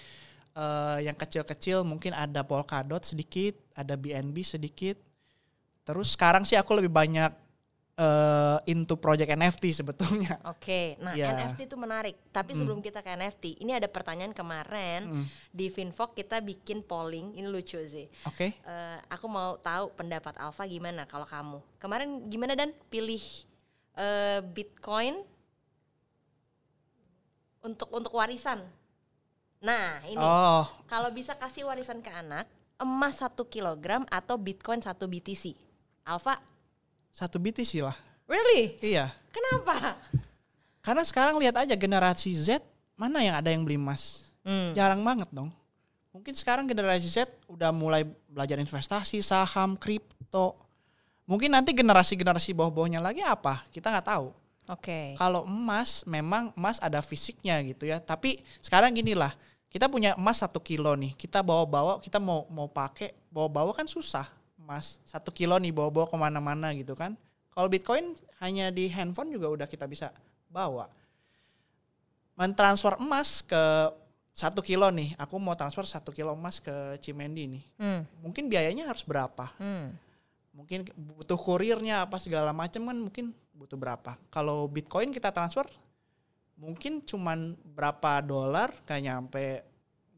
eh, 0.53 0.99
yang 1.05 1.17
kecil-kecil 1.17 1.85
mungkin 1.85 2.13
ada 2.13 2.45
Polkadot 2.45 3.01
sedikit, 3.05 3.57
ada 3.73 3.97
BNB 3.97 4.45
sedikit. 4.45 4.97
Terus 5.83 6.15
sekarang 6.15 6.47
sih 6.47 6.55
aku 6.55 6.79
lebih 6.79 6.93
banyak 6.95 7.33
eh, 7.93 8.59
into 8.73 8.97
project 8.97 9.29
NFT 9.29 9.73
sebetulnya. 9.75 10.41
Oke, 10.53 10.97
nah 10.99 11.13
Ya. 11.13 11.37
NFT 11.37 11.69
itu 11.69 11.77
menarik. 11.77 12.17
Tapi 12.33 12.57
sebelum 12.57 12.81
kita 12.81 13.05
ke 13.05 13.13
NFT, 13.13 13.61
ini 13.61 13.77
ada 13.77 13.87
pertanyaan 13.87 14.33
kemarin 14.33 15.29
di 15.53 15.69
Finvok 15.69 16.17
kita 16.17 16.41
bikin 16.41 16.81
polling. 16.81 17.37
Ini 17.37 17.47
lucu 17.47 17.79
sih. 17.85 18.09
Oke. 18.25 18.57
Eh, 18.57 18.99
aku 19.09 19.27
mau 19.29 19.57
tahu 19.61 19.93
pendapat 19.93 20.37
Alfa 20.41 20.65
gimana 20.65 21.05
kalau 21.05 21.29
kamu. 21.29 21.59
Kemarin 21.77 22.09
gimana 22.29 22.57
dan 22.57 22.73
pilih 22.89 23.21
eh, 23.95 24.41
Bitcoin 24.41 25.21
untuk 27.63 27.89
untuk 27.95 28.13
warisan. 28.17 28.59
Nah 29.63 30.03
ini 30.11 30.19
Oh, 30.19 30.67
kalau 30.91 31.15
bisa 31.15 31.39
kasih 31.39 31.71
warisan 31.71 32.03
ke 32.03 32.11
anak, 32.11 32.51
emas 32.83 33.23
satu 33.23 33.47
kilogram 33.47 34.03
atau 34.11 34.35
Bitcoin 34.35 34.83
satu 34.83 35.07
BTC. 35.07 35.55
Alfa, 36.03 36.43
satu 37.13 37.37
BTC 37.37 37.85
lah. 37.85 37.95
really? 38.25 38.81
Iya. 38.81 39.13
Kenapa? 39.29 40.01
Karena 40.81 41.05
sekarang 41.05 41.37
lihat 41.39 41.55
aja 41.61 41.77
generasi 41.77 42.33
Z 42.33 42.65
mana 42.97 43.21
yang 43.21 43.37
ada 43.37 43.53
yang 43.53 43.63
beli 43.63 43.77
emas. 43.77 44.33
Hmm. 44.43 44.73
Jarang 44.75 45.05
banget 45.05 45.29
dong. 45.31 45.53
Mungkin 46.13 46.35
sekarang 46.37 46.65
generasi 46.67 47.09
Z 47.09 47.29
udah 47.49 47.71
mulai 47.73 48.05
belajar 48.29 48.57
investasi, 48.59 49.21
saham, 49.21 49.79
kripto. 49.79 50.59
Mungkin 51.25 51.53
nanti 51.53 51.73
generasi-generasi 51.73 52.53
bawah-bawahnya 52.53 53.01
lagi 53.01 53.23
apa? 53.23 53.65
Kita 53.71 53.89
nggak 53.89 54.09
tahu. 54.09 54.29
Oke. 54.69 55.15
Kalau 55.17 55.47
emas, 55.47 56.05
memang 56.05 56.51
emas 56.57 56.83
ada 56.83 57.01
fisiknya 57.01 57.61
gitu 57.63 57.89
ya. 57.89 58.03
Tapi 58.03 58.43
sekarang 58.61 58.93
gini 58.93 59.17
lah, 59.17 59.33
kita 59.73 59.89
punya 59.89 60.13
emas 60.19 60.43
satu 60.43 60.61
kilo 60.61 60.93
nih. 60.99 61.17
Kita 61.17 61.41
bawa-bawa, 61.41 62.03
kita 62.03 62.21
mau 62.21 62.45
mau 62.53 62.69
pakai, 62.69 63.17
bawa-bawa 63.33 63.73
kan 63.73 63.89
susah. 63.89 64.29
Emas 64.73 64.97
satu 65.05 65.29
kilo 65.29 65.61
nih 65.61 65.69
bawa-bawa 65.69 66.09
ke 66.09 66.17
mana-mana 66.17 66.73
gitu 66.73 66.97
kan. 66.97 67.13
Kalau 67.53 67.69
Bitcoin 67.69 68.17
hanya 68.41 68.73
di 68.73 68.89
handphone 68.89 69.29
juga 69.29 69.53
udah 69.53 69.67
kita 69.69 69.85
bisa 69.85 70.09
bawa. 70.49 70.89
Mentransfer 72.33 72.97
emas 72.97 73.45
ke 73.45 73.93
satu 74.33 74.65
kilo 74.65 74.89
nih, 74.89 75.13
aku 75.21 75.37
mau 75.37 75.53
transfer 75.53 75.85
satu 75.85 76.09
kilo 76.09 76.33
emas 76.33 76.57
ke 76.57 76.97
Cimendi 77.05 77.45
nih. 77.45 77.65
Hmm. 77.77 78.01
Mungkin 78.25 78.49
biayanya 78.49 78.89
harus 78.89 79.05
berapa? 79.05 79.53
Hmm. 79.61 79.93
mungkin 80.53 80.85
butuh 81.17 81.41
kurirnya 81.41 82.05
apa 82.05 82.21
segala 82.21 82.53
macam 82.53 82.85
kan 82.85 82.93
mungkin 82.93 83.33
butuh 83.57 83.73
berapa. 83.73 84.21
Kalau 84.29 84.69
Bitcoin 84.69 85.09
kita 85.09 85.33
transfer 85.33 85.65
mungkin 86.61 87.01
cuman 87.01 87.57
berapa 87.73 88.21
dolar 88.21 88.69
gak 88.85 89.01
nyampe 89.01 89.65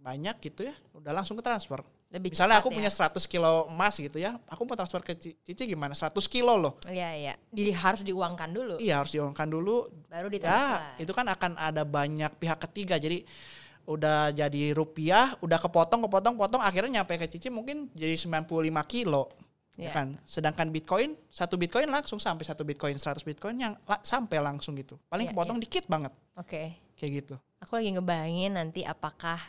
banyak 0.03 0.37
gitu 0.43 0.67
ya, 0.67 0.75
udah 0.91 1.15
langsung 1.15 1.39
ke 1.39 1.45
transfer. 1.47 1.87
Lebih 2.15 2.31
Misalnya 2.31 2.57
cepat 2.57 2.63
aku 2.63 2.69
ya. 2.71 2.77
punya 2.79 2.91
100 2.95 3.27
kilo 3.27 3.51
emas 3.67 3.95
gitu 3.99 4.17
ya, 4.17 4.39
aku 4.47 4.63
mau 4.63 4.79
transfer 4.79 5.03
ke 5.03 5.19
Ci- 5.19 5.35
Cici 5.43 5.67
gimana? 5.67 5.93
100 5.93 6.15
kilo 6.25 6.55
loh. 6.55 6.79
Iya 6.87 7.11
iya. 7.11 7.35
Jadi 7.51 7.71
harus 7.75 8.01
diuangkan 8.01 8.55
dulu. 8.55 8.75
Iya 8.79 9.03
harus 9.03 9.11
diuangkan 9.11 9.49
dulu. 9.51 9.91
Baru 10.07 10.31
Ya 10.31 10.35
ditransfer. 10.39 10.81
itu 11.03 11.11
kan 11.11 11.27
akan 11.27 11.53
ada 11.59 11.83
banyak 11.83 12.31
pihak 12.39 12.63
ketiga. 12.63 12.95
Jadi 12.97 13.27
udah 13.85 14.31
jadi 14.31 14.73
rupiah, 14.73 15.35
udah 15.43 15.59
kepotong, 15.59 16.07
kepotong, 16.07 16.39
potong, 16.39 16.63
akhirnya 16.63 17.03
nyampe 17.03 17.19
ke 17.19 17.27
Cici 17.27 17.51
mungkin 17.51 17.91
jadi 17.93 18.15
95 18.15 18.47
kilo. 18.87 19.29
Ya 19.75 19.91
Iya. 19.91 19.93
kan? 19.93 20.07
Sedangkan 20.23 20.71
Bitcoin, 20.71 21.19
satu 21.29 21.59
Bitcoin 21.59 21.91
langsung 21.91 22.23
sampai 22.23 22.47
satu 22.47 22.63
Bitcoin, 22.63 22.95
100 22.95 23.27
Bitcoin 23.27 23.59
yang 23.59 23.75
la- 23.85 23.99
sampai 24.01 24.39
langsung 24.39 24.79
gitu. 24.79 24.95
Paling 25.11 25.27
Iya, 25.27 25.35
kepotong 25.35 25.59
dikit 25.59 25.91
banget 25.91 26.15
Oke. 26.39 26.79
kayak 26.95 27.11
gitu. 27.11 27.35
Aku 27.59 27.75
lagi 27.75 27.91
ngebayangin 27.91 28.55
nanti 28.55 28.87
apakah 28.87 29.43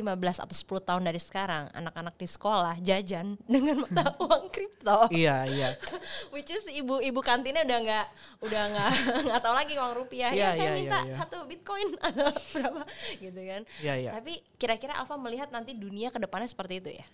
15 0.00 0.44
atau 0.44 0.54
10 0.78 0.88
tahun 0.88 1.02
dari 1.02 1.20
sekarang 1.20 1.68
anak-anak 1.74 2.14
di 2.14 2.28
sekolah 2.30 2.76
jajan 2.80 3.34
dengan 3.52 3.82
mata 3.84 4.14
uang 4.24 4.46
kripto. 4.48 5.10
iya, 5.10 5.44
iya. 5.44 5.68
Which 6.34 6.48
is 6.54 6.64
ibu-ibu 6.70 7.20
kantinnya 7.20 7.66
udah 7.66 7.78
nggak 7.82 8.06
udah 8.46 8.62
nggak 8.72 8.90
nggak 9.28 9.40
tahu 9.42 9.54
lagi 9.54 9.74
uang 9.76 9.94
rupiah. 9.98 10.30
Iya, 10.30 10.54
ya 10.54 10.56
saya 10.56 10.70
iya, 10.70 10.76
minta 10.78 10.98
iya, 11.02 11.08
iya. 11.10 11.16
satu 11.18 11.36
bitcoin 11.44 11.88
atau 11.98 12.28
berapa 12.54 12.82
gitu 13.18 13.40
kan. 13.42 13.62
Iya, 13.82 13.94
iya. 13.98 14.10
Tapi 14.14 14.32
kira-kira 14.56 14.94
Alfa 14.96 15.18
melihat 15.18 15.50
nanti 15.50 15.74
dunia 15.74 16.14
ke 16.14 16.18
depannya 16.22 16.48
seperti 16.48 16.80
itu 16.80 16.90
ya? 17.02 17.06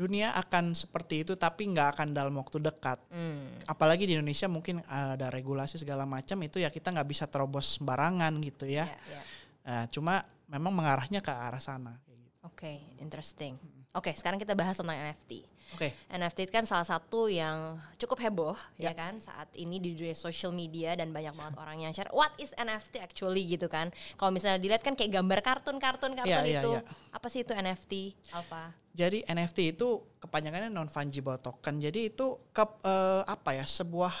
Dunia 0.00 0.32
akan 0.32 0.72
seperti 0.72 1.28
itu 1.28 1.36
tapi 1.36 1.68
nggak 1.68 1.98
akan 1.98 2.08
dalam 2.16 2.32
waktu 2.40 2.56
dekat. 2.56 3.00
Hmm. 3.12 3.60
Apalagi 3.68 4.08
di 4.08 4.16
Indonesia 4.16 4.48
mungkin 4.48 4.80
ada 4.88 5.28
regulasi 5.28 5.76
segala 5.76 6.08
macam 6.08 6.40
itu 6.40 6.56
ya 6.56 6.72
kita 6.72 6.88
nggak 6.88 7.08
bisa 7.08 7.28
terobos 7.28 7.76
sembarangan 7.76 8.32
gitu 8.40 8.64
ya. 8.64 8.88
Ya, 8.88 8.96
ya. 8.96 9.22
Nah, 9.60 9.84
cuma 9.92 10.24
memang 10.48 10.72
mengarahnya 10.72 11.20
ke 11.20 11.30
arah 11.30 11.60
sana. 11.62 12.00
Kayak 12.40 12.80
gitu. 12.80 12.96
Oke, 12.96 13.02
interesting. 13.02 13.54
Oke, 13.90 14.14
sekarang 14.14 14.38
kita 14.38 14.54
bahas 14.54 14.78
tentang 14.78 14.94
NFT. 14.94 15.42
Oke. 15.74 15.90
NFT 16.10 16.46
itu 16.46 16.52
kan 16.54 16.62
salah 16.62 16.86
satu 16.86 17.26
yang 17.26 17.74
cukup 17.98 18.22
heboh 18.22 18.54
ya, 18.78 18.94
kan 18.94 19.18
saat 19.18 19.50
ini 19.58 19.82
di 19.82 19.98
dunia 19.98 20.14
social 20.14 20.54
media 20.54 20.94
dan 20.94 21.10
banyak 21.10 21.34
banget 21.34 21.54
orang 21.58 21.78
yang 21.82 21.92
share 21.94 22.10
what 22.14 22.30
is 22.38 22.54
NFT 22.54 23.02
actually 23.02 23.42
gitu 23.50 23.66
kan. 23.66 23.90
Kalau 24.14 24.30
misalnya 24.30 24.62
dilihat 24.62 24.82
kan 24.82 24.94
kayak 24.94 25.18
gambar 25.18 25.42
kartun-kartun 25.42 26.14
kartun 26.14 26.30
Iya, 26.30 26.46
iya, 26.46 26.62
itu. 26.62 26.70
iya. 26.78 26.82
Apa 27.10 27.26
sih 27.26 27.42
itu 27.42 27.50
NFT, 27.50 27.92
Alfa? 28.30 28.70
Jadi 28.94 29.26
NFT 29.26 29.58
itu 29.78 30.02
kepanjangannya 30.22 30.70
non 30.70 30.90
fungible 30.90 31.38
token. 31.38 31.78
Jadi 31.82 32.14
itu 32.14 32.38
ke 32.54 32.62
eh, 32.86 33.22
apa 33.26 33.58
ya 33.58 33.66
sebuah 33.66 34.14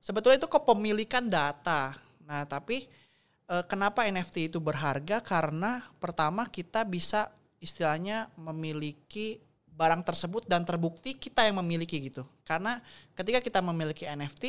sebetulnya 0.00 0.40
itu 0.40 0.48
kepemilikan 0.52 1.28
data. 1.28 1.96
Nah 2.28 2.44
tapi 2.44 2.88
eh, 3.48 3.64
kenapa 3.68 4.04
NFT 4.04 4.52
itu 4.52 4.60
berharga? 4.60 5.24
Karena 5.24 5.80
pertama 5.96 6.44
kita 6.48 6.84
bisa 6.84 7.32
istilahnya 7.58 8.30
memiliki 8.38 9.42
barang 9.78 10.02
tersebut 10.02 10.50
dan 10.50 10.66
terbukti 10.66 11.14
kita 11.14 11.46
yang 11.46 11.62
memiliki 11.62 12.02
gitu. 12.02 12.26
Karena 12.42 12.82
ketika 13.14 13.38
kita 13.38 13.60
memiliki 13.62 14.02
NFT, 14.06 14.44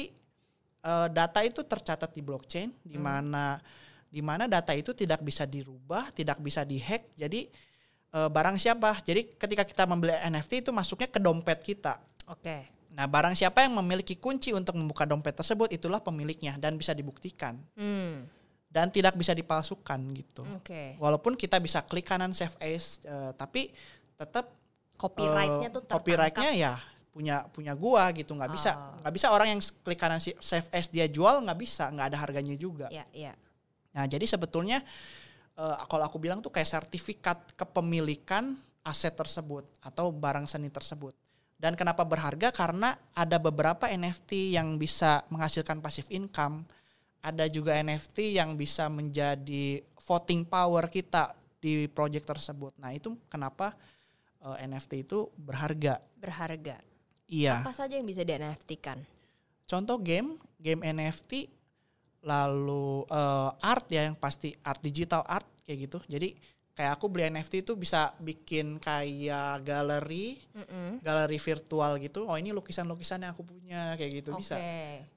eh, 0.81 1.07
data 1.13 1.39
itu 1.45 1.61
tercatat 1.61 2.09
di 2.09 2.21
blockchain, 2.25 2.73
di 2.81 2.97
mana 2.97 3.61
di 4.09 4.25
mana 4.25 4.49
data 4.49 4.73
itu 4.73 4.89
tidak 4.97 5.21
bisa 5.21 5.45
dirubah, 5.45 6.09
tidak 6.17 6.41
bisa 6.41 6.65
dihack. 6.65 7.13
Jadi 7.13 7.45
eh, 8.09 8.29
barang 8.29 8.57
siapa? 8.57 9.05
Jadi 9.05 9.37
ketika 9.37 9.61
kita 9.61 9.85
membeli 9.85 10.17
NFT 10.17 10.65
itu 10.65 10.71
masuknya 10.73 11.09
ke 11.13 11.21
dompet 11.21 11.61
kita. 11.61 12.01
Oke. 12.25 12.79
Nah, 12.89 13.05
barang 13.05 13.37
siapa 13.37 13.63
yang 13.63 13.77
memiliki 13.79 14.17
kunci 14.17 14.51
untuk 14.51 14.75
membuka 14.75 15.05
dompet 15.05 15.37
tersebut 15.37 15.71
itulah 15.71 16.01
pemiliknya 16.01 16.57
dan 16.57 16.75
bisa 16.75 16.91
dibuktikan 16.91 17.55
Hmm. 17.77 18.25
Dan 18.69 18.87
tidak 18.87 19.17
bisa 19.17 19.33
dipalsukan 19.33 19.97
gitu. 20.13 20.45
Oke. 20.53 20.93
Walaupun 20.95 21.33
kita 21.33 21.57
bisa 21.57 21.81
klik 21.81 22.05
kanan 22.05 22.31
save 22.31 22.53
as, 22.61 23.01
eh, 23.01 23.33
tapi 23.33 23.73
tetap 24.15 24.53
Copyright-nya 24.93 25.67
eh, 25.67 25.73
tuh 25.73 25.81
tertangkap. 25.81 25.95
copyright-nya 26.03 26.51
ya 26.53 26.73
punya 27.09 27.41
punya 27.49 27.73
gua 27.73 28.11
gitu 28.13 28.31
nggak 28.31 28.51
bisa 28.51 28.71
Oh. 28.75 29.01
nggak 29.01 29.13
bisa 29.15 29.27
orang 29.31 29.47
yang 29.57 29.61
klik 29.81 29.97
kanan 29.97 30.19
si- 30.19 30.37
save 30.39 30.69
as 30.69 30.87
dia 30.87 31.07
jual 31.07 31.41
nggak 31.41 31.57
bisa 31.57 31.89
nggak 31.89 32.13
ada 32.13 32.17
harganya 32.19 32.53
juga. 32.53 32.87
Ya, 32.91 33.07
ya. 33.09 33.33
Nah, 33.91 34.05
jadi 34.05 34.23
sebetulnya 34.23 34.83
eh, 35.55 35.75
kalau 35.89 36.05
aku 36.05 36.15
bilang 36.15 36.39
tuh 36.39 36.51
kayak 36.51 36.69
sertifikat 36.69 37.57
kepemilikan 37.57 38.53
aset 38.83 39.11
tersebut 39.11 39.65
atau 39.81 40.11
barang 40.11 40.45
seni 40.45 40.69
tersebut. 40.69 41.11
Dan 41.59 41.75
kenapa 41.75 42.07
berharga? 42.07 42.55
Karena 42.55 42.95
ada 43.11 43.35
beberapa 43.35 43.83
NFT 43.85 44.55
yang 44.55 44.79
bisa 44.79 45.27
menghasilkan 45.27 45.83
passive 45.83 46.07
income. 46.07 46.63
Ada 47.19 47.51
juga 47.51 47.75
NFT 47.75 48.39
yang 48.39 48.55
bisa 48.55 48.87
menjadi 48.87 49.83
voting 49.99 50.47
power 50.47 50.87
kita 50.87 51.35
di 51.59 51.91
project 51.91 52.25
tersebut. 52.25 52.71
Nah, 52.79 52.95
itu 52.95 53.19
kenapa 53.27 53.75
eh, 54.43 54.65
NFT 54.65 55.03
itu 55.03 55.27
berharga. 55.35 55.99
Berharga. 56.15 56.79
Iya. 57.29 57.61
Apa 57.61 57.75
saja 57.75 57.99
yang 57.99 58.07
bisa 58.07 58.23
di 58.23 58.33
NFT-kan? 58.33 59.03
Contoh 59.69 60.01
game, 60.01 60.39
game 60.57 60.81
NFT, 60.81 61.51
lalu 62.23 63.05
eh, 63.11 63.51
art 63.61 63.85
ya 63.91 64.07
yang 64.07 64.15
pasti 64.15 64.55
art 64.63 64.79
digital 64.79 65.21
art 65.27 65.45
kayak 65.67 65.77
gitu. 65.85 65.99
Jadi 66.07 66.33
kayak 66.79 66.95
aku 66.95 67.11
beli 67.11 67.27
NFT 67.27 67.67
itu 67.67 67.75
bisa 67.75 68.15
bikin 68.23 68.79
kayak 68.79 69.67
galeri, 69.67 70.39
galeri 71.03 71.35
virtual 71.35 71.99
gitu. 71.99 72.23
Oh 72.23 72.39
ini 72.39 72.55
lukisan-lukisan 72.55 73.27
yang 73.27 73.35
aku 73.35 73.43
punya 73.43 73.99
kayak 73.99 74.23
gitu 74.23 74.31
Oke. 74.31 74.39
bisa. 74.39 74.55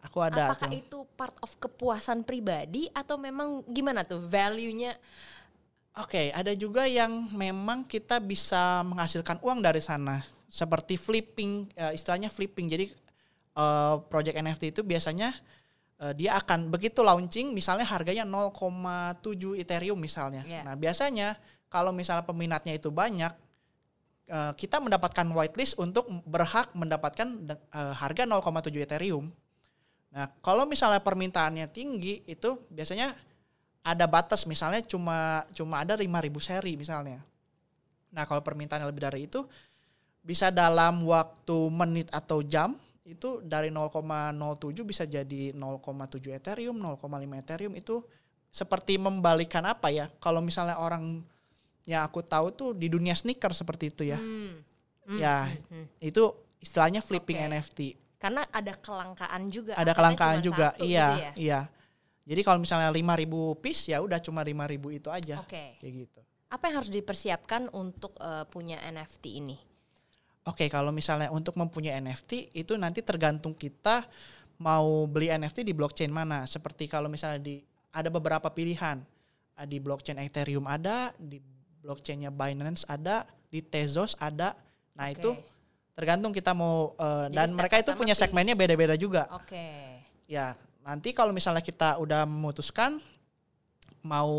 Aku 0.02 0.18
ada 0.18 0.50
Apakah 0.50 0.66
tuh. 0.66 0.74
itu 0.74 0.98
part 1.14 1.38
of 1.38 1.54
kepuasan 1.62 2.26
pribadi 2.26 2.90
atau 2.90 3.14
memang 3.14 3.62
gimana 3.70 4.02
tuh 4.02 4.18
value-nya? 4.26 4.98
Oke, 6.02 6.34
ada 6.34 6.50
juga 6.58 6.82
yang 6.90 7.30
memang 7.30 7.86
kita 7.86 8.18
bisa 8.18 8.82
menghasilkan 8.82 9.38
uang 9.38 9.62
dari 9.62 9.78
sana, 9.78 10.26
seperti 10.50 10.98
flipping, 10.98 11.70
eh, 11.78 11.94
istilahnya 11.94 12.26
flipping. 12.26 12.66
Jadi 12.66 12.90
eh, 13.54 13.94
project 14.10 14.34
NFT 14.34 14.74
itu 14.74 14.82
biasanya 14.82 15.30
eh, 16.02 16.12
dia 16.18 16.34
akan 16.36 16.68
begitu 16.68 17.00
launching, 17.06 17.54
misalnya 17.54 17.86
harganya 17.86 18.26
0,7 18.26 19.54
Ethereum 19.54 19.96
misalnya. 19.96 20.42
Iya. 20.42 20.66
Nah 20.66 20.74
biasanya 20.74 21.38
kalau 21.70 21.94
misalnya 21.94 22.26
peminatnya 22.26 22.74
itu 22.74 22.90
banyak, 22.90 23.32
eh, 24.26 24.52
kita 24.58 24.82
mendapatkan 24.82 25.24
whitelist 25.30 25.78
untuk 25.78 26.10
berhak 26.26 26.74
mendapatkan 26.74 27.28
eh, 27.54 27.94
harga 27.94 28.26
0,7 28.26 28.82
Ethereum. 28.82 29.30
Nah 30.12 30.26
kalau 30.42 30.66
misalnya 30.66 31.00
permintaannya 31.00 31.70
tinggi 31.70 32.26
itu 32.26 32.58
biasanya 32.68 33.14
ada 33.82 34.06
batas 34.06 34.46
misalnya 34.46 34.82
cuma 34.86 35.42
cuma 35.54 35.82
ada 35.82 35.94
5000 35.94 36.38
seri 36.38 36.74
misalnya. 36.78 37.22
Nah, 38.12 38.28
kalau 38.28 38.44
permintaannya 38.44 38.86
lebih 38.86 39.02
dari 39.02 39.26
itu 39.26 39.40
bisa 40.22 40.52
dalam 40.54 41.02
waktu 41.02 41.58
menit 41.72 42.06
atau 42.14 42.44
jam 42.44 42.78
itu 43.02 43.42
dari 43.42 43.68
0,07 43.74 44.86
bisa 44.86 45.02
jadi 45.02 45.50
0,7 45.54 46.38
Ethereum, 46.38 46.78
0,5 46.78 47.02
Ethereum 47.42 47.74
itu 47.74 48.06
seperti 48.52 49.00
membalikan 49.00 49.66
apa 49.66 49.90
ya? 49.90 50.06
Kalau 50.22 50.38
misalnya 50.38 50.78
orang 50.78 51.24
yang 51.82 52.06
aku 52.06 52.22
tahu 52.22 52.54
tuh 52.54 52.70
di 52.78 52.86
dunia 52.86 53.16
sneaker 53.16 53.50
seperti 53.50 53.90
itu 53.90 54.02
ya. 54.06 54.18
Hmm. 54.18 54.62
Hmm, 55.02 55.18
Ya, 55.18 55.50
hmm. 55.50 55.98
Itu 55.98 56.30
istilahnya 56.62 57.02
flipping 57.02 57.42
Oke. 57.42 57.46
NFT. 57.50 57.80
Karena 58.22 58.46
ada 58.54 58.70
kelangkaan 58.78 59.50
juga. 59.50 59.74
Ada 59.74 59.92
kelangkaan 59.98 60.38
juga. 60.38 60.78
Iya, 60.78 61.06
gitu 61.10 61.18
ya? 61.18 61.32
iya. 61.34 61.60
Jadi 62.22 62.40
kalau 62.46 62.62
misalnya 62.62 62.86
5000 62.94 63.58
piece 63.58 63.90
ya 63.90 63.98
udah 63.98 64.22
cuma 64.22 64.46
5000 64.46 64.78
itu 64.94 65.08
aja. 65.10 65.42
Oke. 65.42 65.74
Kayak 65.82 65.94
gitu. 66.06 66.20
Apa 66.54 66.70
yang 66.70 66.76
harus 66.78 66.92
dipersiapkan 66.94 67.66
untuk 67.74 68.14
eh, 68.22 68.46
punya 68.46 68.78
NFT 68.78 69.42
ini? 69.42 69.58
Oke, 70.42 70.66
kalau 70.66 70.90
misalnya 70.90 71.30
untuk 71.30 71.54
mempunyai 71.54 72.02
NFT 72.02 72.50
itu 72.58 72.74
nanti 72.74 72.98
tergantung 72.98 73.54
kita 73.54 74.02
mau 74.58 75.06
beli 75.06 75.30
NFT 75.30 75.62
di 75.62 75.74
blockchain 75.74 76.10
mana. 76.10 76.42
Seperti 76.50 76.90
kalau 76.90 77.06
misalnya 77.06 77.38
di 77.38 77.62
ada 77.94 78.10
beberapa 78.10 78.50
pilihan. 78.50 78.98
Di 79.62 79.78
blockchain 79.78 80.18
Ethereum 80.18 80.66
ada, 80.66 81.14
di 81.20 81.38
blockchainnya 81.84 82.34
Binance 82.34 82.82
ada, 82.90 83.22
di 83.52 83.62
Tezos 83.62 84.18
ada. 84.18 84.58
Nah 84.98 85.06
Oke. 85.12 85.14
itu 85.20 85.30
tergantung 85.92 86.32
kita 86.34 86.56
mau 86.56 86.96
Jadi 86.96 87.36
dan 87.36 87.52
mereka 87.54 87.78
itu 87.78 87.92
punya 87.94 88.16
segmennya 88.16 88.58
beda-beda 88.58 88.98
juga. 88.98 89.28
Oke. 89.30 89.62
Ya, 90.26 90.56
nanti 90.82 91.14
kalau 91.14 91.30
misalnya 91.30 91.62
kita 91.62 92.00
udah 92.00 92.26
memutuskan 92.26 92.98
mau 94.02 94.34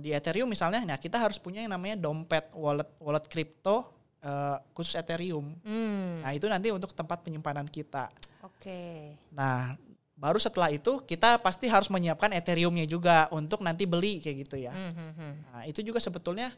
di 0.00 0.16
Ethereum 0.16 0.48
misalnya, 0.48 0.80
nah 0.88 0.96
kita 0.96 1.20
harus 1.20 1.36
punya 1.36 1.60
yang 1.60 1.76
namanya 1.76 2.00
dompet 2.00 2.48
wallet 2.56 2.88
wallet 2.96 3.28
kripto 3.28 3.92
eh, 4.22 4.56
khusus 4.72 4.94
Ethereum. 4.94 5.52
Hmm. 5.60 6.22
Nah, 6.22 6.32
itu 6.32 6.46
nanti 6.46 6.70
untuk 6.70 6.94
tempat 6.94 7.20
penyimpanan 7.20 7.66
kita. 7.66 8.08
Oke. 8.42 9.14
Nah, 9.34 9.74
baru 10.14 10.38
setelah 10.38 10.70
itu 10.70 11.02
kita 11.02 11.42
pasti 11.42 11.66
harus 11.66 11.90
menyiapkan 11.90 12.30
Ethereumnya 12.30 12.86
juga 12.86 13.26
untuk 13.34 13.60
nanti 13.60 13.82
beli 13.84 14.22
kayak 14.22 14.36
gitu 14.46 14.56
ya. 14.62 14.70
Hmm, 14.70 14.94
hmm, 14.94 15.12
hmm. 15.18 15.34
Nah, 15.50 15.62
itu 15.66 15.82
juga 15.82 15.98
sebetulnya 15.98 16.54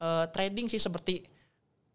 eh, 0.00 0.24
trading 0.32 0.66
sih 0.66 0.80
seperti 0.80 1.22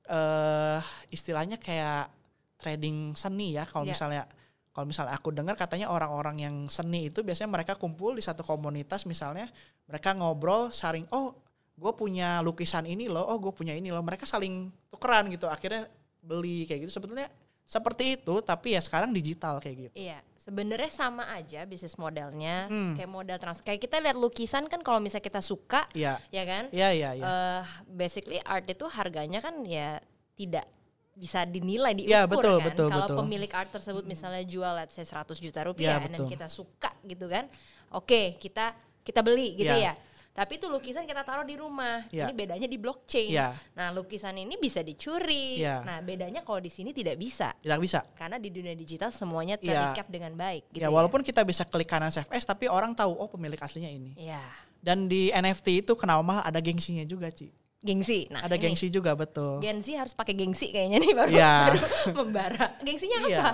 eh 0.07 0.79
istilahnya 1.11 1.59
kayak 1.59 2.07
trading 2.55 3.11
seni 3.13 3.59
ya 3.59 3.67
kalau 3.67 3.83
Ya. 3.83 3.91
misalnya 3.91 4.23
kalau 4.71 4.87
misalnya 4.87 5.13
aku 5.17 5.35
dengar 5.35 5.57
katanya 5.59 5.91
orang-orang 5.91 6.37
yang 6.39 6.55
seni 6.71 7.09
itu 7.11 7.25
biasanya 7.25 7.49
mereka 7.51 7.75
kumpul 7.75 8.15
di 8.15 8.23
satu 8.23 8.45
komunitas 8.45 9.03
misalnya 9.03 9.49
mereka 9.83 10.15
ngobrol 10.15 10.71
saring 10.71 11.03
oh 11.11 11.35
gue 11.77 11.91
punya 11.93 12.41
lukisan 12.41 12.83
ini 12.83 13.05
loh 13.05 13.21
oh 13.21 13.37
gue 13.37 13.53
punya 13.53 13.71
ini 13.71 13.93
loh 13.93 14.01
mereka 14.01 14.25
saling 14.25 14.67
tukeran 14.89 15.29
gitu 15.29 15.45
akhirnya 15.45 15.85
beli 16.19 16.65
kayak 16.65 16.83
gitu 16.83 16.91
sebetulnya 16.91 17.29
seperti 17.63 18.17
itu 18.17 18.33
tapi 18.41 18.73
ya 18.73 18.81
sekarang 18.81 19.13
digital 19.13 19.61
kayak 19.61 19.89
gitu 19.89 19.93
Iya, 19.93 20.19
Sebenarnya 20.37 20.87
sama 20.87 21.27
aja 21.27 21.67
bisnis 21.67 21.99
modelnya, 21.99 22.71
Hmm. 22.71 22.95
kayak 22.95 23.11
model 23.11 23.35
trans. 23.35 23.59
Kayak 23.59 23.83
kita 23.83 23.99
lihat 23.99 24.15
lukisan 24.15 24.71
kan 24.71 24.79
kalau 24.79 25.03
misalnya 25.03 25.27
kita 25.27 25.43
suka, 25.43 25.91
Iya. 25.91 26.23
ya 26.31 26.43
kan? 26.47 26.63
Iya, 26.71 26.89
iya, 26.95 27.09
iya. 27.19 27.23
eh 27.27 27.63
basically 27.85 28.39
art 28.39 28.63
itu 28.63 28.87
harganya 28.87 29.43
kan 29.43 29.59
ya 29.67 29.99
tidak 30.39 30.63
bisa 31.11 31.43
dinilai 31.43 31.91
diukur 31.91 32.15
Ya, 32.15 32.23
betul, 32.23 32.55
kan. 32.55 32.67
betul, 32.71 32.87
Kalau 32.87 33.07
betul. 33.11 33.17
pemilik 33.19 33.51
art 33.51 33.75
tersebut 33.75 34.07
misalnya 34.07 34.39
jual 34.47 34.71
let's 34.71 34.95
say 34.95 35.03
100 35.03 35.35
juta 35.35 35.67
rupiah 35.67 35.99
Ya, 35.99 36.07
dan 36.07 36.23
kita 36.23 36.47
suka 36.47 36.95
gitu 37.03 37.27
kan. 37.27 37.51
Oke, 37.91 38.39
kita 38.39 38.71
kita 39.03 39.19
beli 39.19 39.59
gitu 39.59 39.75
Ya. 39.75 39.91
ya. 39.91 39.93
Tapi 40.37 40.61
itu 40.61 40.69
lukisan 40.69 41.01
kita 41.03 41.25
taruh 41.25 41.41
di 41.41 41.57
rumah. 41.57 42.05
Ya. 42.13 42.29
Ini 42.29 42.33
bedanya 42.37 42.69
di 42.69 42.77
blockchain. 42.77 43.33
Ya. 43.33 43.57
Nah, 43.73 43.89
lukisan 43.89 44.37
ini 44.37 44.53
bisa 44.53 44.85
dicuri. 44.85 45.65
Ya. 45.65 45.81
Nah, 45.81 45.97
bedanya 45.99 46.45
kalau 46.45 46.61
di 46.61 46.69
sini 46.69 46.93
tidak 46.93 47.17
bisa. 47.17 47.57
Tidak 47.57 47.79
bisa. 47.81 48.05
Karena 48.13 48.37
di 48.37 48.53
dunia 48.53 48.77
digital 48.77 49.09
semuanya 49.09 49.57
Ya. 49.57 49.89
terikat 49.89 50.05
dengan 50.07 50.37
baik 50.37 50.69
gitu 50.69 50.77
ya 50.77 50.93
walaupun 50.93 51.25
kita 51.25 51.41
bisa 51.41 51.65
klik 51.65 51.89
kanan 51.89 52.13
save 52.13 52.29
as 52.29 52.45
tapi 52.45 52.69
orang 52.69 52.93
tahu 52.93 53.09
oh 53.11 53.25
pemilik 53.25 53.57
aslinya 53.57 53.89
ini. 53.89 54.13
ya. 54.13 54.45
Dan 54.77 55.09
di 55.09 55.33
NFT 55.33 55.81
itu 55.81 55.97
kenapa 55.97 56.21
mahal 56.21 56.43
ada 56.45 56.61
gengsinya 56.61 57.01
juga, 57.01 57.33
Ci. 57.33 57.49
Gengsi. 57.77 58.29
Nah, 58.29 58.45
ada 58.45 58.53
ini. 58.53 58.69
gengsi 58.69 58.87
juga 58.87 59.17
betul. 59.17 59.57
Gen 59.59 59.81
Z 59.81 59.89
harus 59.95 60.13
pakai 60.13 60.33
gengsi 60.33 60.69
kayaknya 60.69 60.97
nih 60.97 61.13
baru, 61.17 61.29
Iya. 61.33 61.53
baru 61.65 61.79
membara. 62.21 62.65
Gengsinya 62.81 63.17
apa? 63.25 63.51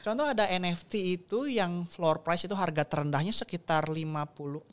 Contoh 0.00 0.24
ada 0.24 0.48
NFT 0.48 1.20
itu 1.20 1.44
yang 1.44 1.84
floor 1.84 2.24
price 2.24 2.48
itu 2.48 2.56
harga 2.56 2.88
terendahnya 2.88 3.36
sekitar 3.36 3.84
50, 3.92 4.72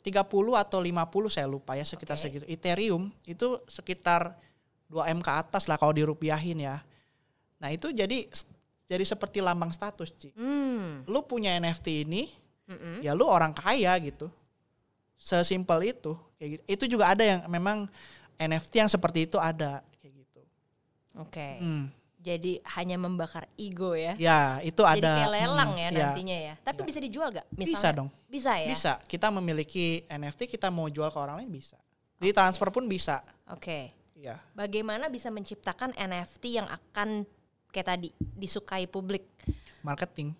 atau 0.56 0.78
50 0.80 1.28
saya 1.28 1.44
lupa 1.44 1.76
ya 1.76 1.84
sekitar 1.84 2.16
Oke. 2.16 2.22
segitu. 2.24 2.44
Ethereum 2.48 3.12
itu 3.28 3.60
sekitar 3.68 4.32
2M 4.88 5.20
ke 5.20 5.28
atas 5.28 5.68
lah 5.68 5.76
kalau 5.76 5.92
dirupiahin 5.92 6.64
ya. 6.64 6.80
Nah, 7.60 7.68
itu 7.68 7.92
jadi 7.92 8.24
jadi 8.88 9.04
seperti 9.04 9.44
lambang 9.44 9.68
status, 9.68 10.16
Ci. 10.16 10.32
Hmm. 10.32 11.04
Lu 11.04 11.20
punya 11.28 11.52
NFT 11.60 12.08
ini, 12.08 12.32
Mm-mm. 12.64 13.04
ya 13.04 13.12
lu 13.12 13.28
orang 13.28 13.52
kaya 13.52 13.92
gitu. 14.00 14.32
Sesimpel 15.20 15.92
itu. 15.92 16.16
Kayak 16.40 16.50
gitu. 16.56 16.62
Itu 16.64 16.84
juga 16.96 17.12
ada 17.12 17.20
yang 17.20 17.44
memang 17.52 17.84
NFT 18.40 18.72
yang 18.80 18.88
seperti 18.88 19.28
itu 19.28 19.36
ada 19.36 19.84
kayak 20.00 20.24
gitu. 20.24 20.40
Oke. 21.20 21.48
Hmm. 21.60 21.92
Jadi 22.18 22.58
hanya 22.74 22.98
membakar 22.98 23.46
ego 23.54 23.94
ya. 23.94 24.18
Ya, 24.18 24.58
itu 24.60 24.82
Jadi 24.82 25.00
ada. 25.00 25.10
kayak 25.22 25.30
lelang 25.32 25.70
hmm, 25.70 25.78
ya 25.78 25.88
ya. 25.88 25.90
nantinya 26.02 26.36
ya. 26.50 26.54
Tapi 26.60 26.80
Ya. 26.82 26.86
bisa 26.90 26.98
dijual 26.98 27.28
gak? 27.30 27.46
Misalnya, 27.54 27.70
Bisa 27.78 27.88
dong. 27.94 28.08
Bisa 28.26 28.52
ya. 28.58 28.68
Bisa. 28.68 28.92
Kita 29.06 29.30
memiliki 29.30 30.02
NFT, 30.04 30.50
kita 30.50 30.68
mau 30.68 30.90
jual 30.90 31.08
ke 31.08 31.18
orang 31.18 31.38
lain 31.40 31.50
bisa. 31.50 31.78
Di 32.18 32.34
transfer 32.34 32.74
pun 32.74 32.90
bisa. 32.90 33.22
Oke. 33.48 33.94
Iya. 34.18 34.34
Bagaimana 34.50 35.06
bisa 35.06 35.30
menciptakan 35.30 35.94
NFT 35.94 36.58
yang 36.58 36.66
akan 36.66 37.22
kayak 37.70 37.86
tadi 37.86 38.10
disukai 38.34 38.90
publik? 38.90 39.22
Marketing. 39.86 40.34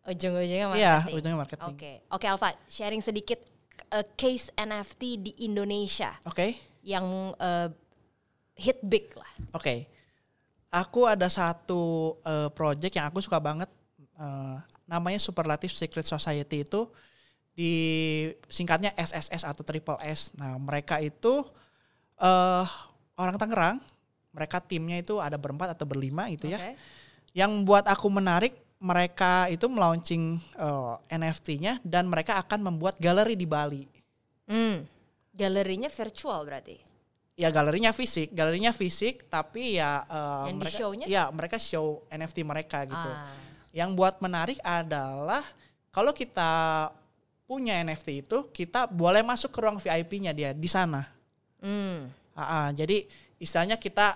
Ujung-ujungnya 0.00 0.72
Iya, 0.72 1.04
marketing. 1.04 1.16
ujungnya 1.20 1.38
marketing. 1.38 1.74
Oke. 1.76 1.92
Oke 2.08 2.26
Alfa, 2.26 2.56
sharing 2.64 3.04
sedikit 3.04 3.44
uh, 3.92 4.00
case 4.16 4.48
NFT 4.56 5.02
di 5.20 5.32
Indonesia 5.44 6.16
Oke. 6.24 6.56
yang 6.80 7.36
uh, 7.36 7.68
hit 8.56 8.80
big 8.80 9.12
lah. 9.12 9.28
Oke. 9.52 9.84
Aku 10.70 11.02
ada 11.02 11.26
satu 11.26 12.14
eh, 12.22 12.50
project 12.54 12.94
yang 12.94 13.10
aku 13.10 13.18
suka 13.18 13.42
banget. 13.42 13.68
eh, 14.20 14.56
namanya 14.90 15.22
Superlative 15.22 15.70
Secret 15.70 16.02
Society 16.02 16.66
itu 16.66 16.90
di 17.54 17.74
singkatnya 18.50 18.90
SSS 18.98 19.46
atau 19.46 19.62
Triple 19.62 19.98
S. 20.02 20.34
Nah, 20.34 20.58
mereka 20.58 20.98
itu 20.98 21.46
eh 22.20 22.66
orang 23.18 23.36
Tangerang. 23.38 23.78
Mereka 24.30 24.62
timnya 24.62 25.02
itu 25.02 25.18
ada 25.18 25.34
berempat 25.34 25.74
atau 25.74 25.86
berlima 25.86 26.30
gitu 26.30 26.46
ya. 26.50 26.58
Oke. 26.58 26.72
Yang 27.34 27.52
buat 27.66 27.84
aku 27.86 28.06
menarik, 28.10 28.54
mereka 28.78 29.46
itu 29.50 29.66
melaunching 29.66 30.38
eh, 30.38 30.94
NFT-nya 31.10 31.82
dan 31.84 32.06
mereka 32.06 32.40
akan 32.40 32.72
membuat 32.72 32.96
galeri 32.98 33.34
di 33.34 33.46
Bali. 33.46 33.84
Hmm. 34.50 34.86
Galerinya 35.34 35.88
virtual 35.88 36.42
berarti. 36.42 36.89
Ya 37.38 37.48
galerinya 37.48 37.94
fisik, 37.94 38.34
galerinya 38.36 38.70
fisik, 38.70 39.24
tapi 39.26 39.80
ya 39.80 40.04
eh, 40.04 40.44
Yang 40.48 40.52
di 40.52 40.60
mereka, 40.60 40.76
show-nya? 40.78 41.06
ya 41.08 41.22
mereka 41.32 41.56
show 41.56 41.86
NFT 42.10 42.44
mereka 42.44 42.84
gitu. 42.84 43.10
Ah. 43.10 43.32
Yang 43.72 43.90
buat 43.96 44.14
menarik 44.20 44.58
adalah 44.60 45.40
kalau 45.88 46.12
kita 46.12 46.50
punya 47.48 47.80
NFT 47.82 48.22
itu, 48.22 48.38
kita 48.52 48.86
boleh 48.86 49.24
masuk 49.26 49.50
ke 49.50 49.58
ruang 49.58 49.78
VIP-nya 49.80 50.30
dia 50.30 50.50
di 50.52 50.68
sana. 50.70 51.02
Hmm. 51.58 52.06
Ah, 52.36 52.42
ah, 52.42 52.68
jadi 52.70 53.02
istilahnya 53.42 53.74
kita 53.74 54.14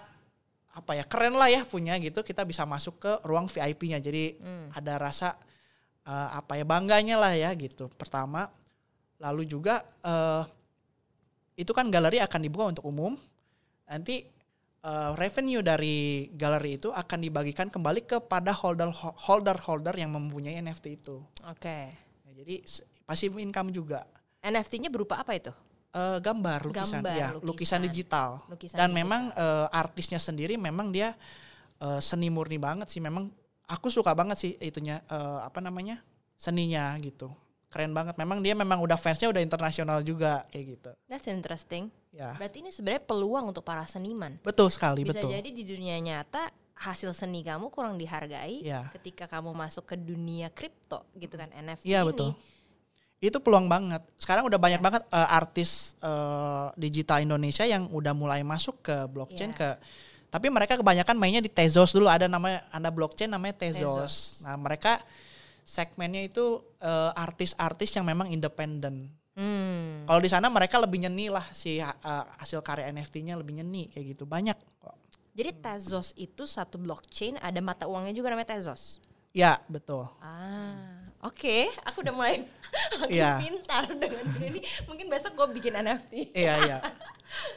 apa 0.75 0.93
ya 0.95 1.07
keren 1.07 1.35
lah 1.35 1.47
ya 1.51 1.63
punya 1.63 1.95
gitu, 1.99 2.23
kita 2.23 2.43
bisa 2.43 2.63
masuk 2.67 2.99
ke 2.99 3.13
ruang 3.23 3.47
VIP-nya. 3.47 3.99
Jadi 3.99 4.37
Hmm. 4.39 4.69
ada 4.75 5.01
rasa 5.01 5.35
eh, 6.05 6.29
apa 6.37 6.61
ya 6.61 6.69
bangganya 6.69 7.17
lah 7.17 7.33
ya 7.33 7.51
gitu. 7.57 7.89
Pertama, 7.97 8.53
lalu 9.17 9.49
juga 9.49 9.81
eh, 10.05 10.43
itu 11.55 11.71
kan 11.71 11.87
galeri 11.89 12.19
akan 12.19 12.41
dibuka 12.41 12.65
untuk 12.71 12.85
umum. 12.85 13.15
Nanti 13.85 14.25
eh, 14.81 15.11
revenue 15.15 15.61
dari 15.61 15.97
galeri 16.31 16.77
itu 16.77 16.89
akan 16.89 17.19
dibagikan 17.21 17.69
kembali 17.69 18.05
kepada 18.05 18.53
holder 18.53 18.91
holder 18.95 19.59
holder 19.59 19.95
yang 19.95 20.11
mempunyai 20.11 20.59
NFT 20.59 20.87
itu. 20.99 21.23
Oke. 21.47 21.79
Ya, 22.25 22.33
jadi 22.35 22.63
s- 22.63 22.83
passive 23.05 23.39
income 23.39 23.71
juga. 23.71 24.05
NFT-nya 24.41 24.89
berupa 24.89 25.17
apa 25.17 25.33
itu? 25.33 25.53
Eh, 25.95 26.19
gambar, 26.19 26.67
lukisan, 26.67 27.01
Gambar, 27.01 27.15
ya, 27.15 27.29
lukisan. 27.33 27.47
lukisan 27.47 27.81
digital. 27.81 28.29
Lukisan 28.51 28.77
Dan 28.77 28.91
digital. 28.91 28.99
memang 28.99 29.23
eh, 29.31 29.67
artisnya 29.71 30.19
sendiri 30.19 30.59
memang 30.59 30.91
dia 30.91 31.15
eh, 31.79 32.01
seni 32.03 32.29
murni 32.29 32.59
banget 32.59 32.91
sih. 32.91 32.99
Memang 32.99 33.31
aku 33.65 33.89
suka 33.89 34.11
banget 34.11 34.37
sih 34.37 34.53
itunya 34.59 34.99
eh, 35.07 35.39
apa 35.41 35.63
namanya 35.63 36.03
seninya 36.35 36.93
gitu. 36.99 37.31
Keren 37.75 37.91
banget. 37.91 38.15
Memang 38.15 38.39
dia 38.39 38.55
memang 38.55 38.79
udah 38.79 38.95
fansnya 38.95 39.27
udah 39.29 39.43
internasional 39.43 39.99
juga 40.01 40.47
kayak 40.49 40.65
gitu. 40.79 40.91
That's 41.11 41.27
interesting. 41.27 41.91
Ya, 42.15 42.39
Berarti 42.39 42.63
ini 42.63 42.71
sebenarnya 42.71 43.03
peluang 43.03 43.51
untuk 43.51 43.67
para 43.67 43.83
seniman. 43.85 44.39
betul 44.41 44.71
sekali, 44.71 45.03
Bisa 45.03 45.19
betul. 45.19 45.35
jadi 45.35 45.49
di 45.51 45.67
dunia 45.67 45.99
nyata 45.99 46.47
hasil 46.75 47.11
seni 47.11 47.43
kamu 47.43 47.71
kurang 47.71 47.99
dihargai 47.99 48.63
Iya. 48.63 48.95
ketika 48.95 49.27
kamu 49.27 49.51
masuk 49.51 49.83
ke 49.83 49.95
dunia 49.95 50.47
kripto 50.51 51.03
gitu 51.15 51.35
kan 51.35 51.51
NFT 51.51 51.91
Iya 51.91 52.03
ini. 52.03 52.15
betul. 52.15 52.31
Itu 53.19 53.43
peluang 53.43 53.67
banget. 53.67 54.03
Sekarang 54.15 54.47
udah 54.47 54.59
banyak 54.59 54.79
banget 54.79 55.03
eh, 55.07 55.29
artis 55.35 55.99
eh, 55.99 56.67
digital 56.77 57.19
Indonesia 57.19 57.67
yang 57.67 57.91
udah 57.91 58.15
mulai 58.15 58.47
masuk 58.47 58.79
ke 58.81 58.95
blockchain 59.11 59.51
Iya. 59.51 59.59
ke 59.59 59.69
tapi 60.31 60.51
mereka 60.51 60.75
kebanyakan 60.75 61.15
mainnya 61.15 61.39
di 61.39 61.47
Tezos 61.47 61.95
dulu 61.95 62.11
ada 62.11 62.27
namanya 62.27 62.67
ada 62.71 62.91
blockchain 62.91 63.31
namanya 63.31 63.55
Tezos. 63.55 63.79
Tezos. 63.79 64.15
Nah, 64.43 64.59
mereka 64.59 64.99
segmennya 65.65 66.23
itu 66.23 66.63
eh, 66.79 67.11
artis-artis 67.17 67.97
yang 67.97 68.05
memang 68.07 68.31
independen. 68.31 69.09
Hmm. 69.35 70.07
Kalau 70.07 70.21
di 70.23 70.31
sana 70.31 70.47
mereka 70.47 70.79
lebih 70.79 71.03
nyeni 71.03 71.27
lah 71.33 71.45
si 71.51 71.83
eh, 71.83 72.25
hasil 72.39 72.63
karya 72.63 72.93
NFT-nya 72.95 73.35
lebih 73.35 73.59
nyeni 73.59 73.91
kayak 73.91 74.15
gitu. 74.15 74.25
Banyak. 74.29 74.57
Jadi 75.35 75.51
Tezos 75.59 76.15
itu 76.15 76.47
satu 76.47 76.79
blockchain 76.79 77.43
ada 77.43 77.59
mata 77.59 77.91
uangnya 77.91 78.15
juga 78.15 78.31
namanya 78.31 78.55
Tezos. 78.55 79.03
Ya, 79.35 79.59
betul. 79.67 80.07
Ah, 80.23 81.04
oke. 81.25 81.57
Aku 81.85 82.01
udah 82.01 82.13
mulai 82.13 82.45
makin 83.01 83.11
Iya. 83.11 83.41
pintar 83.41 83.85
dengan 83.89 84.25
ini. 84.39 84.61
Mungkin 84.85 85.07
besok 85.07 85.33
gue 85.35 85.47
bikin 85.55 85.75
NFT. 85.75 86.31
Iya, 86.31 86.55
iya. 86.63 86.79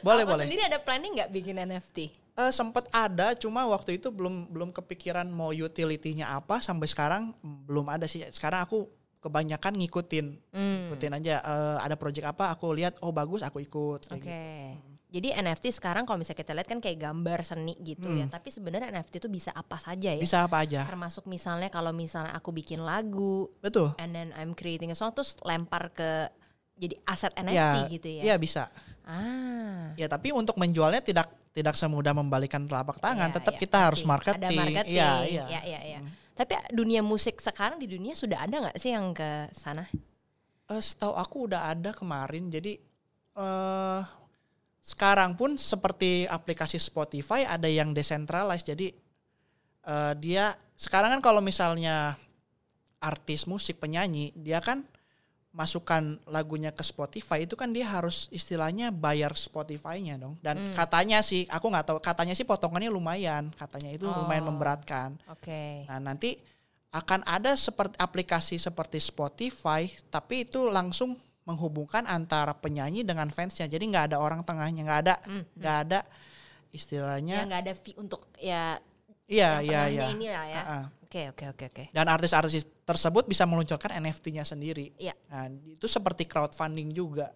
Boleh, 0.00 0.22
Apa 0.22 0.30
boleh. 0.32 0.44
sendiri 0.46 0.62
ada 0.64 0.78
planning 0.78 1.12
nggak 1.14 1.30
bikin 1.30 1.56
NFT? 1.56 1.98
Eh 2.34 2.52
sempet 2.52 2.86
ada, 2.88 3.34
cuma 3.34 3.66
waktu 3.66 3.96
itu 3.96 4.08
belum 4.08 4.46
belum 4.48 4.70
kepikiran 4.70 5.26
mau 5.26 5.50
utility-nya 5.50 6.30
apa 6.30 6.58
sampai 6.58 6.86
sekarang 6.86 7.34
mm, 7.36 7.66
belum 7.66 7.86
ada 7.86 8.06
sih. 8.06 8.22
Sekarang 8.30 8.62
aku 8.62 8.86
kebanyakan 9.18 9.74
ngikutin, 9.76 10.26
Hmm. 10.48 10.86
ngikutin 10.86 11.12
aja. 11.12 11.34
Eh, 11.40 11.76
ada 11.82 11.98
project 11.98 12.26
apa, 12.28 12.54
aku 12.54 12.70
lihat 12.70 12.94
oh 13.02 13.10
bagus, 13.10 13.42
aku 13.42 13.58
ikut. 13.58 14.06
Oke. 14.08 14.22
kayak 14.22 14.78
gitu. 14.78 14.87
Jadi 15.08 15.32
NFT 15.32 15.72
sekarang 15.72 16.04
kalau 16.04 16.20
misalnya 16.20 16.44
kita 16.44 16.52
lihat 16.52 16.68
kan 16.68 16.84
kayak 16.84 17.00
gambar 17.00 17.40
seni 17.40 17.72
gitu 17.80 18.12
ya. 18.12 18.28
Tapi 18.28 18.52
sebenarnya 18.52 18.92
NFT 18.92 19.24
itu 19.24 19.28
bisa 19.28 19.50
apa 19.50 19.80
saja 19.80 20.12
ya. 20.12 20.20
Hmm. 20.20 20.26
Bisa 20.28 20.44
apa 20.44 20.60
aja, 20.60 20.84
Termasuk 20.84 21.24
misalnya 21.24 21.72
kalau 21.72 21.96
misalnya 21.96 22.36
aku 22.36 22.52
bikin 22.52 22.84
lagu 22.84 23.48
betul. 23.64 23.96
and 23.96 24.12
then 24.12 24.36
I'm 24.36 24.52
creating 24.52 24.92
a 24.92 24.96
song 24.96 25.16
terus 25.16 25.40
lempar 25.40 25.88
ke 25.90 26.28
jadi 26.76 26.94
aset 27.08 27.32
NFT 27.34 27.56
Ya, 27.56 27.88
gitu 27.88 28.08
ya. 28.20 28.22
Iya 28.28 28.34
bisa. 28.36 28.68
Ah. 29.02 29.96
Ya 29.96 30.06
tapi 30.06 30.30
untuk 30.30 30.60
menjualnya 30.60 31.00
tidak 31.00 31.32
tidak 31.56 31.74
semudah 31.74 32.12
membalikan 32.12 32.68
telapak 32.68 33.00
tangan. 33.00 33.32
Iya, 33.32 33.36
Tetap 33.40 33.54
iya, 33.56 33.60
kita 33.64 33.78
harus 33.88 34.04
pasti. 34.04 34.12
marketing. 34.12 34.44
Ada 34.44 34.60
marketing. 34.60 34.92
Iya, 34.94 35.10
iya. 35.24 35.44
Iya, 35.48 35.60
iya, 35.64 35.80
iya. 35.96 36.00
Tapi 36.36 36.52
dunia 36.70 37.02
musik 37.02 37.40
sekarang 37.40 37.80
di 37.80 37.88
dunia 37.88 38.12
sudah 38.14 38.44
ada 38.44 38.68
nggak 38.68 38.76
sih 38.78 38.92
yang 38.92 39.10
ke 39.10 39.48
sana? 39.50 39.88
Eh, 40.68 40.78
setahu 40.78 41.16
aku 41.16 41.50
udah 41.50 41.72
ada 41.72 41.90
kemarin. 41.90 42.46
Jadi 42.46 42.76
eh 43.34 44.00
sekarang 44.88 45.36
pun 45.36 45.60
seperti 45.60 46.24
aplikasi 46.24 46.80
Spotify 46.80 47.44
ada 47.44 47.68
yang 47.68 47.92
decentralized. 47.92 48.72
Jadi 48.72 48.88
eh, 49.84 50.12
dia 50.16 50.56
sekarang 50.80 51.12
kan 51.18 51.20
kalau 51.20 51.44
misalnya 51.44 52.16
artis 52.98 53.44
musik 53.44 53.76
penyanyi 53.78 54.32
dia 54.32 54.64
kan 54.64 54.82
masukkan 55.48 56.20
lagunya 56.28 56.70
ke 56.70 56.84
Spotify 56.84 57.42
itu 57.42 57.56
kan 57.58 57.72
dia 57.72 57.88
harus 57.88 58.30
istilahnya 58.30 58.88
bayar 58.94 59.34
Spotify-nya 59.34 60.16
dong. 60.16 60.38
Dan 60.40 60.72
katanya 60.72 61.20
sih 61.20 61.44
aku 61.50 61.68
nggak 61.68 61.86
tahu 61.88 61.98
katanya 62.00 62.32
sih 62.32 62.48
potongannya 62.48 62.88
lumayan. 62.88 63.50
Katanya 63.52 63.90
itu 63.92 64.06
lumayan 64.08 64.44
Oh. 64.46 64.48
memberatkan. 64.54 65.18
Oke. 65.28 65.84
Nah 65.84 65.98
nanti 66.00 66.38
akan 66.88 67.20
ada 67.28 67.52
seperti 67.58 67.96
aplikasi 68.00 68.56
seperti 68.56 68.96
Spotify, 68.96 69.84
tapi 70.08 70.48
itu 70.48 70.64
langsung 70.64 71.20
menghubungkan 71.48 72.04
antara 72.04 72.52
penyanyi 72.52 73.00
dengan 73.00 73.32
fansnya. 73.32 73.64
Jadi 73.64 73.88
nggak 73.88 74.12
ada 74.12 74.16
orang 74.20 74.44
tengahnya, 74.44 74.84
nggak 74.84 75.00
ada 75.08 75.14
Hmm, 75.24 75.44
nggak 75.56 75.76
ada 75.88 76.00
Ya 76.04 76.76
istilahnya. 76.76 77.48
nggak 77.48 77.60
ada 77.64 77.72
fee 77.72 77.96
untuk 77.96 78.28
ya 78.36 78.76
Iya 79.28 79.60
iya 79.60 79.80
iya. 79.88 80.02
ini 80.12 80.28
lah 80.28 80.44
ya. 80.44 80.62
Oke 81.04 81.32
oke 81.32 81.44
oke 81.56 81.64
oke. 81.72 81.84
Dan 81.92 82.04
artis-artis 82.04 82.68
tersebut 82.84 83.24
bisa 83.24 83.48
meluncurkan 83.48 83.96
NFT-nya 83.96 84.44
sendiri. 84.44 84.92
Iya. 84.96 85.16
Nah, 85.32 85.48
itu 85.48 85.88
seperti 85.88 86.28
crowdfunding 86.28 86.92
juga. 86.92 87.32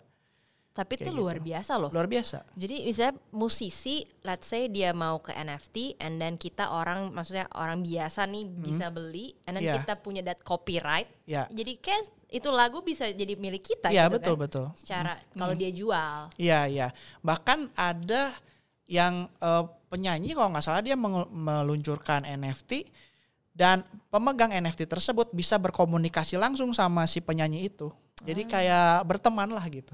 Tapi 0.73 0.97
itu 0.97 1.13
Kayak 1.13 1.21
luar 1.21 1.37
gitu. 1.37 1.47
biasa 1.53 1.73
loh. 1.77 1.91
Luar 1.93 2.09
biasa. 2.09 2.49
Jadi 2.57 2.77
misalnya 2.89 3.15
musisi, 3.29 4.09
let's 4.25 4.49
say 4.49 4.73
dia 4.73 4.97
mau 4.97 5.21
ke 5.21 5.29
NFT, 5.29 6.01
and 6.01 6.17
then 6.17 6.41
kita 6.41 6.73
orang, 6.73 7.13
maksudnya 7.13 7.45
orang 7.53 7.85
biasa 7.85 8.25
nih 8.25 8.49
bisa 8.49 8.89
beli, 8.89 9.37
and 9.45 9.61
then 9.61 9.69
Iya. 9.69 9.85
kita 9.85 10.01
punya 10.01 10.25
that 10.25 10.41
copyright. 10.41 11.13
Ya. 11.29 11.45
Jadi 11.53 11.77
kayak 11.77 12.09
itu 12.33 12.49
lagu 12.49 12.81
bisa 12.81 13.05
jadi 13.13 13.37
milik 13.37 13.61
kita. 13.61 13.93
Iya, 13.93 14.09
gitu 14.09 14.17
betul 14.17 14.35
kan. 14.35 14.43
betul. 14.49 14.67
Secara 14.81 15.13
kalau 15.37 15.53
dia 15.53 15.69
jual. 15.69 16.33
Iya 16.41 16.61
iya. 16.65 16.89
Bahkan 17.21 17.77
ada 17.77 18.33
yang 18.89 19.29
eh, 19.29 19.65
penyanyi 19.93 20.33
kalau 20.33 20.57
nggak 20.57 20.65
salah 20.65 20.81
dia 20.81 20.97
meluncurkan 20.97 22.25
NFT 22.25 22.89
dan 23.53 23.85
pemegang 24.09 24.49
NFT 24.49 24.89
tersebut 24.89 25.29
bisa 25.37 25.61
berkomunikasi 25.61 26.41
langsung 26.41 26.73
sama 26.73 27.05
si 27.05 27.21
penyanyi 27.21 27.69
itu. 27.69 27.93
Jadi 28.25 28.49
kayak 28.49 29.05
berteman 29.05 29.53
lah 29.53 29.65
gitu. 29.69 29.93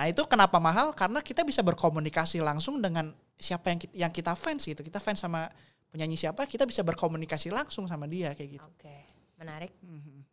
Nah 0.00 0.08
itu 0.08 0.24
kenapa 0.24 0.56
mahal? 0.56 0.96
Karena 0.96 1.20
kita 1.20 1.44
bisa 1.44 1.60
berkomunikasi 1.60 2.40
langsung 2.40 2.80
dengan 2.80 3.12
siapa 3.36 3.68
yang 3.68 3.78
kita, 3.84 3.92
yang 3.92 4.08
kita 4.08 4.32
fans 4.32 4.64
gitu. 4.64 4.80
Kita 4.80 4.96
fans 4.96 5.20
sama 5.20 5.52
penyanyi 5.92 6.16
siapa, 6.16 6.48
kita 6.48 6.64
bisa 6.64 6.80
berkomunikasi 6.80 7.52
langsung 7.52 7.84
sama 7.84 8.08
dia 8.08 8.32
kayak 8.32 8.56
gitu. 8.56 8.64
Oke, 8.64 8.96
menarik. 9.36 9.76
Mhm. 9.84 10.24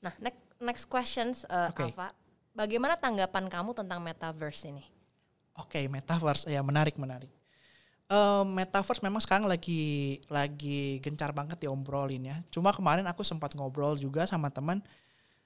Nah, 0.00 0.16
next 0.24 0.40
next 0.56 0.84
questions, 0.88 1.44
uh, 1.52 1.68
Oke. 1.68 1.92
Alfa. 1.92 2.16
Bagaimana 2.56 2.96
tanggapan 2.96 3.52
kamu 3.52 3.76
tentang 3.76 4.00
metaverse 4.00 4.72
ini? 4.72 4.88
Oke, 5.52 5.84
metaverse 5.84 6.48
ya 6.48 6.64
menarik 6.64 6.96
menarik. 6.96 7.28
Eh, 8.10 8.42
metaverse 8.42 9.04
memang 9.06 9.22
sekarang 9.22 9.46
lagi 9.46 10.18
lagi 10.26 10.98
gencar 10.98 11.30
banget 11.30 11.62
diobrolin 11.62 12.26
ya. 12.26 12.36
Cuma 12.50 12.74
kemarin 12.74 13.06
aku 13.06 13.22
sempat 13.22 13.54
ngobrol 13.54 13.94
juga 14.00 14.26
sama 14.26 14.50
teman. 14.50 14.82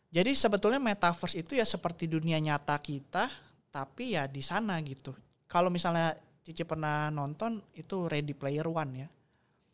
Jadi 0.08 0.32
sebetulnya 0.32 0.80
metaverse 0.80 1.42
itu 1.42 1.58
ya 1.58 1.66
seperti 1.66 2.08
dunia 2.08 2.40
nyata 2.40 2.78
kita, 2.80 3.28
tapi 3.74 4.14
ya 4.14 4.30
di 4.30 4.38
sana 4.38 4.78
gitu. 4.87 5.10
Kalau 5.50 5.66
misalnya 5.66 6.14
Cici 6.46 6.62
pernah 6.62 7.10
nonton 7.10 7.58
itu 7.74 8.06
Ready 8.06 8.37
Player 8.38 8.70
One 8.70 8.92
ya. 8.94 9.08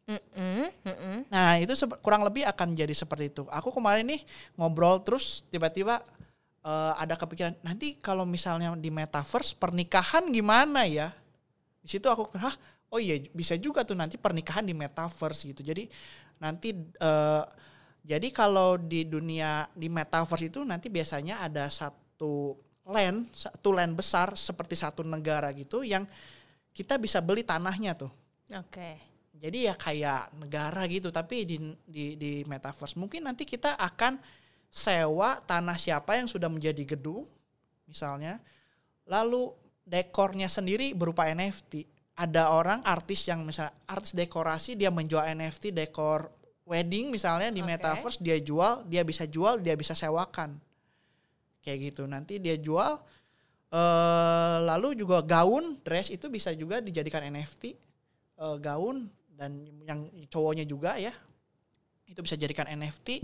Mm-mm, 0.09 0.71
mm-mm. 0.87 1.17
Nah 1.29 1.61
itu 1.61 1.77
kurang 2.01 2.25
lebih 2.25 2.49
akan 2.49 2.73
jadi 2.73 2.95
seperti 2.97 3.29
itu. 3.29 3.43
Aku 3.53 3.69
kemarin 3.69 4.09
nih 4.09 4.25
ngobrol 4.57 5.05
terus 5.05 5.45
tiba-tiba 5.53 6.01
eh, 6.65 6.93
ada 6.97 7.19
kepikiran 7.21 7.59
nanti 7.61 8.01
kalau 8.01 8.25
misalnya 8.25 8.73
di 8.73 8.89
metaverse 8.89 9.53
pernikahan 9.59 10.31
gimana 10.33 10.89
ya? 10.89 11.13
Di 11.85 11.99
situ 11.99 12.09
aku 12.09 12.33
hah 12.41 12.55
oh 12.91 12.99
iya 13.03 13.21
bisa 13.35 13.55
juga 13.61 13.85
tuh 13.85 13.99
nanti 13.99 14.17
pernikahan 14.17 14.65
di 14.65 14.73
metaverse 14.73 15.51
gitu. 15.51 15.61
Jadi 15.61 15.91
nanti 16.41 16.73
eh, 16.79 17.45
jadi 18.01 18.29
kalau 18.33 18.79
di 18.81 19.05
dunia 19.05 19.69
di 19.77 19.93
metaverse 19.93 20.49
itu 20.49 20.63
nanti 20.65 20.87
biasanya 20.89 21.45
ada 21.45 21.67
satu 21.69 22.57
land 22.91 23.31
satu 23.31 23.71
land 23.71 23.95
besar 23.95 24.35
seperti 24.35 24.75
satu 24.75 25.07
negara 25.07 25.55
gitu 25.55 25.87
yang 25.87 26.05
kita 26.75 26.99
bisa 26.99 27.23
beli 27.23 27.47
tanahnya 27.47 27.95
tuh. 27.95 28.11
Oke. 28.51 28.99
Jadi 29.41 29.71
ya 29.71 29.75
kayak 29.79 30.37
negara 30.37 30.85
gitu 30.91 31.09
tapi 31.09 31.49
di 31.49 31.57
di 31.87 32.19
di 32.19 32.33
metaverse 32.45 32.99
mungkin 33.01 33.25
nanti 33.25 33.49
kita 33.49 33.79
akan 33.79 34.21
sewa 34.69 35.41
tanah 35.41 35.81
siapa 35.81 36.21
yang 36.21 36.29
sudah 36.29 36.47
menjadi 36.47 36.95
gedung 36.95 37.27
misalnya 37.89 38.39
lalu 39.09 39.51
dekornya 39.87 40.47
sendiri 40.47 40.93
berupa 40.93 41.27
NFT. 41.27 41.89
Ada 42.21 42.53
orang 42.53 42.85
artis 42.85 43.25
yang 43.27 43.49
misalnya 43.49 43.73
artis 43.89 44.13
dekorasi 44.13 44.77
dia 44.77 44.93
menjual 44.93 45.25
NFT 45.25 45.73
dekor 45.73 46.29
wedding 46.69 47.11
misalnya 47.11 47.51
di 47.51 47.65
Oke. 47.65 47.75
metaverse 47.75 48.23
dia 48.23 48.37
jual, 48.39 48.87
dia 48.87 49.03
bisa 49.03 49.25
jual, 49.27 49.59
dia 49.59 49.75
bisa 49.75 49.97
sewakan. 49.97 50.61
Kayak 51.61 51.79
gitu. 51.93 52.03
Nanti 52.09 52.41
dia 52.41 52.57
jual 52.57 52.99
eh 53.71 54.57
lalu 54.67 54.99
juga 54.99 55.23
gaun, 55.23 55.79
dress 55.87 56.11
itu 56.11 56.27
bisa 56.27 56.51
juga 56.59 56.83
dijadikan 56.83 57.23
NFT 57.23 57.65
eh, 58.41 58.57
gaun 58.59 59.07
dan 59.37 59.63
yang 59.87 60.05
cowoknya 60.27 60.67
juga 60.67 60.99
ya. 60.99 61.15
Itu 62.11 62.21
bisa 62.27 62.35
jadikan 62.35 62.67
NFT 62.67 63.23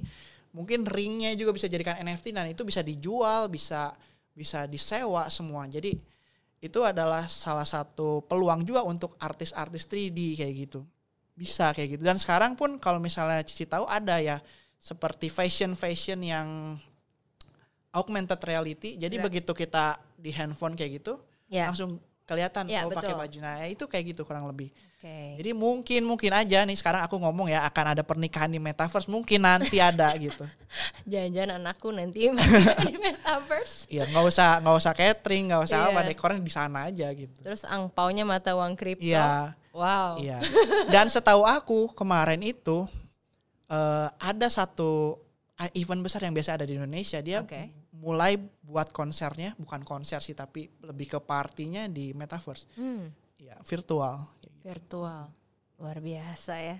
mungkin 0.56 0.88
ringnya 0.88 1.36
juga 1.36 1.52
bisa 1.52 1.68
jadikan 1.68 2.00
NFT 2.00 2.32
dan 2.32 2.48
itu 2.48 2.64
bisa 2.64 2.80
dijual 2.80 3.52
bisa 3.52 3.92
bisa 4.32 4.64
disewa 4.64 5.28
semua. 5.28 5.68
Jadi 5.68 5.92
itu 6.64 6.80
adalah 6.80 7.28
salah 7.28 7.68
satu 7.68 8.24
peluang 8.24 8.64
juga 8.64 8.80
untuk 8.80 9.20
artis-artis 9.20 9.84
3D 9.84 10.40
kayak 10.40 10.54
gitu. 10.56 10.80
Bisa 11.36 11.76
kayak 11.76 12.00
gitu. 12.00 12.02
Dan 12.08 12.16
sekarang 12.16 12.56
pun 12.56 12.80
kalau 12.80 12.96
misalnya 12.96 13.44
Cici 13.44 13.68
tahu 13.68 13.84
ada 13.84 14.16
ya 14.16 14.40
seperti 14.80 15.28
fashion 15.28 15.76
fashion 15.76 16.24
yang 16.24 16.80
augmented 17.96 18.36
reality 18.38 18.94
jadi 18.94 19.16
Ya. 19.16 19.22
begitu 19.24 19.50
kita 19.50 19.96
di 20.14 20.28
handphone 20.28 20.76
kayak 20.76 21.00
gitu 21.00 21.16
Ya. 21.48 21.72
langsung 21.72 21.96
kelihatan 22.26 22.66
Ya, 22.66 22.84
oh 22.84 22.90
pakai 22.90 23.14
baju 23.14 23.38
nah 23.38 23.64
itu 23.64 23.86
kayak 23.86 24.12
gitu 24.12 24.26
kurang 24.26 24.50
lebih 24.50 24.74
Oke. 24.98 25.38
jadi 25.38 25.54
mungkin 25.54 26.02
mungkin 26.02 26.34
aja 26.34 26.66
nih 26.66 26.74
sekarang 26.74 27.06
aku 27.06 27.16
ngomong 27.16 27.46
ya 27.46 27.62
akan 27.64 27.94
ada 27.94 28.02
pernikahan 28.02 28.50
di 28.50 28.58
metaverse 28.58 29.06
mungkin 29.06 29.46
nanti 29.46 29.78
ada 29.78 30.10
gitu. 30.18 30.42
Jangan-jangan 31.10 31.62
anakku 31.62 31.94
nanti 31.94 32.26
di 32.90 32.96
metaverse. 32.98 33.86
Iya 33.86 34.10
nggak 34.10 34.24
usah 34.26 34.58
nggak 34.58 34.76
usah 34.76 34.92
catering 34.92 35.44
nggak 35.54 35.62
usah 35.62 35.78
apa 35.86 36.00
Iya. 36.02 36.08
dekornya 36.10 36.40
di 36.42 36.50
sana 36.50 36.90
aja 36.90 37.06
gitu. 37.14 37.38
Terus 37.38 37.62
angpaunya 37.62 38.26
mata 38.26 38.50
uang 38.52 38.74
kripto. 38.74 39.06
Iya 39.06 39.54
Wow. 39.70 40.18
iya. 40.18 40.40
Dan 40.88 41.06
setahu 41.06 41.44
aku 41.44 41.92
kemarin 41.92 42.42
itu 42.42 42.88
eh, 43.68 44.08
ada 44.18 44.48
satu 44.48 45.20
eh, 45.54 45.70
event 45.76 46.00
besar 46.00 46.24
yang 46.24 46.32
biasa 46.32 46.56
ada 46.56 46.66
di 46.66 46.74
Indonesia 46.74 47.20
dia 47.20 47.44
Oke. 47.44 47.70
Mulai 48.06 48.38
buat 48.62 48.94
konsernya 48.94 49.58
bukan 49.58 49.82
konser 49.82 50.22
sih 50.22 50.30
tapi 50.32 50.70
lebih 50.78 51.10
ke 51.10 51.18
partinya 51.18 51.90
di 51.90 52.14
metaverse. 52.14 52.70
Hmm, 52.78 53.10
Iya 53.36 53.58
virtual. 53.66 54.22
virtual. 54.62 55.26
Luar 55.76 55.98
biasa 55.98 56.54
ya. 56.56 56.76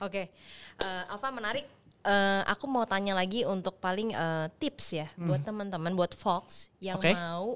Oke. 0.00 0.32
Eh, 0.80 1.04
Alfa 1.06 1.28
menarik. 1.28 1.68
Eh, 2.00 2.42
aku 2.46 2.64
mau 2.64 2.86
tanya 2.86 3.12
lagi 3.12 3.44
untuk 3.44 3.76
paling 3.76 4.10
eh, 4.10 4.46
tips 4.56 4.86
ya 4.94 5.08
buat 5.18 5.42
teman-teman 5.42 5.92
buat 5.92 6.14
Fox 6.14 6.72
yang 6.78 6.96
Hmm. 6.96 7.04
Oke. 7.04 7.12
mau 7.12 7.46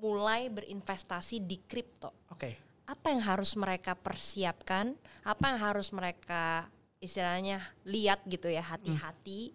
mulai 0.00 0.48
berinvestasi 0.48 1.40
di 1.40 1.56
kripto. 1.58 2.12
Oke. 2.28 2.56
Apa 2.84 3.12
yang 3.12 3.22
harus 3.22 3.54
mereka 3.54 3.94
persiapkan? 3.94 4.92
Apa 5.22 5.54
yang 5.54 5.60
harus 5.62 5.88
mereka 5.90 6.66
istilahnya 6.98 7.62
lihat 7.84 8.24
gitu 8.26 8.46
ya 8.46 8.60
hati-hati? 8.60 9.54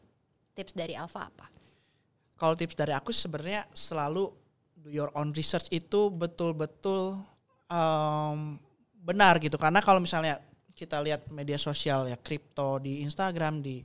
Tips 0.55 0.71
dari 0.71 0.95
Alfa 0.95 1.27
apa? 1.27 1.45
Kalau 2.35 2.53
tips 2.55 2.75
dari 2.75 2.91
aku 2.91 3.15
sebenarnya 3.15 3.63
selalu 3.71 4.31
do 4.75 4.91
your 4.91 5.09
own 5.15 5.31
research 5.33 5.71
itu 5.71 6.11
betul-betul 6.11 7.17
em, 7.71 8.59
benar 9.01 9.39
gitu. 9.39 9.55
Karena 9.55 9.79
kalau 9.79 10.03
misalnya 10.03 10.43
kita 10.75 10.99
lihat 10.99 11.31
media 11.31 11.55
sosial 11.55 12.11
ya 12.11 12.19
kripto 12.19 12.83
di 12.83 13.01
Instagram 13.01 13.63
di 13.63 13.79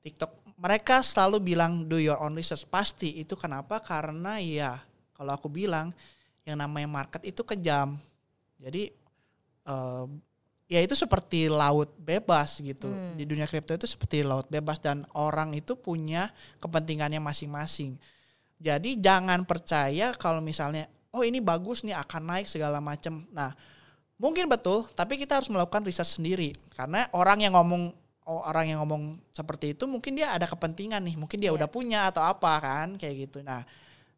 TikTok 0.00 0.54
mereka 0.60 1.02
selalu 1.02 1.52
bilang 1.52 1.84
do 1.90 1.98
your 1.98 2.16
own 2.22 2.32
research. 2.32 2.64
Pasti 2.70 3.20
itu 3.20 3.34
kenapa? 3.34 3.82
Karena 3.82 4.38
ya 4.38 4.78
kalau 5.12 5.34
aku 5.34 5.50
bilang 5.50 5.90
yang 6.46 6.56
namanya 6.56 6.88
market 6.88 7.26
itu 7.26 7.42
kejam. 7.42 7.98
Jadi 8.56 8.88
em, 9.66 10.08
ya 10.70 10.78
itu 10.78 10.94
seperti 10.94 11.50
laut 11.50 11.90
bebas 11.98 12.62
gitu. 12.62 12.86
Di 13.18 13.26
dunia 13.26 13.50
kripto 13.50 13.74
itu 13.74 13.90
seperti 13.90 14.22
laut 14.22 14.46
bebas 14.46 14.78
dan 14.78 15.02
orang 15.18 15.50
itu 15.58 15.74
punya 15.74 16.30
kepentingannya 16.62 17.18
masing-masing. 17.18 17.98
Jadi 18.62 18.94
jangan 19.02 19.42
percaya 19.42 20.14
kalau 20.14 20.38
misalnya 20.38 20.86
oh 21.10 21.26
ini 21.26 21.42
bagus 21.42 21.82
nih 21.82 21.98
akan 21.98 22.22
naik 22.22 22.46
segala 22.46 22.78
macam. 22.78 23.26
Nah 23.34 23.50
mungkin 24.14 24.46
betul 24.46 24.86
tapi 24.94 25.18
kita 25.18 25.42
harus 25.42 25.50
melakukan 25.50 25.82
riset 25.82 26.06
sendiri. 26.06 26.54
Karena 26.78 27.10
orang 27.10 27.42
yang 27.42 27.58
ngomong 27.58 27.90
oh, 28.30 28.46
orang 28.46 28.70
yang 28.70 28.78
ngomong 28.86 29.18
seperti 29.34 29.74
itu 29.74 29.90
mungkin 29.90 30.14
dia 30.14 30.30
ada 30.30 30.46
kepentingan 30.46 31.02
nih 31.02 31.18
mungkin 31.18 31.42
dia 31.42 31.50
Iya. 31.50 31.58
udah 31.58 31.68
punya 31.68 32.06
atau 32.14 32.22
apa 32.22 32.52
kan 32.62 32.94
kayak 32.94 33.26
gitu. 33.26 33.42
Nah 33.42 33.66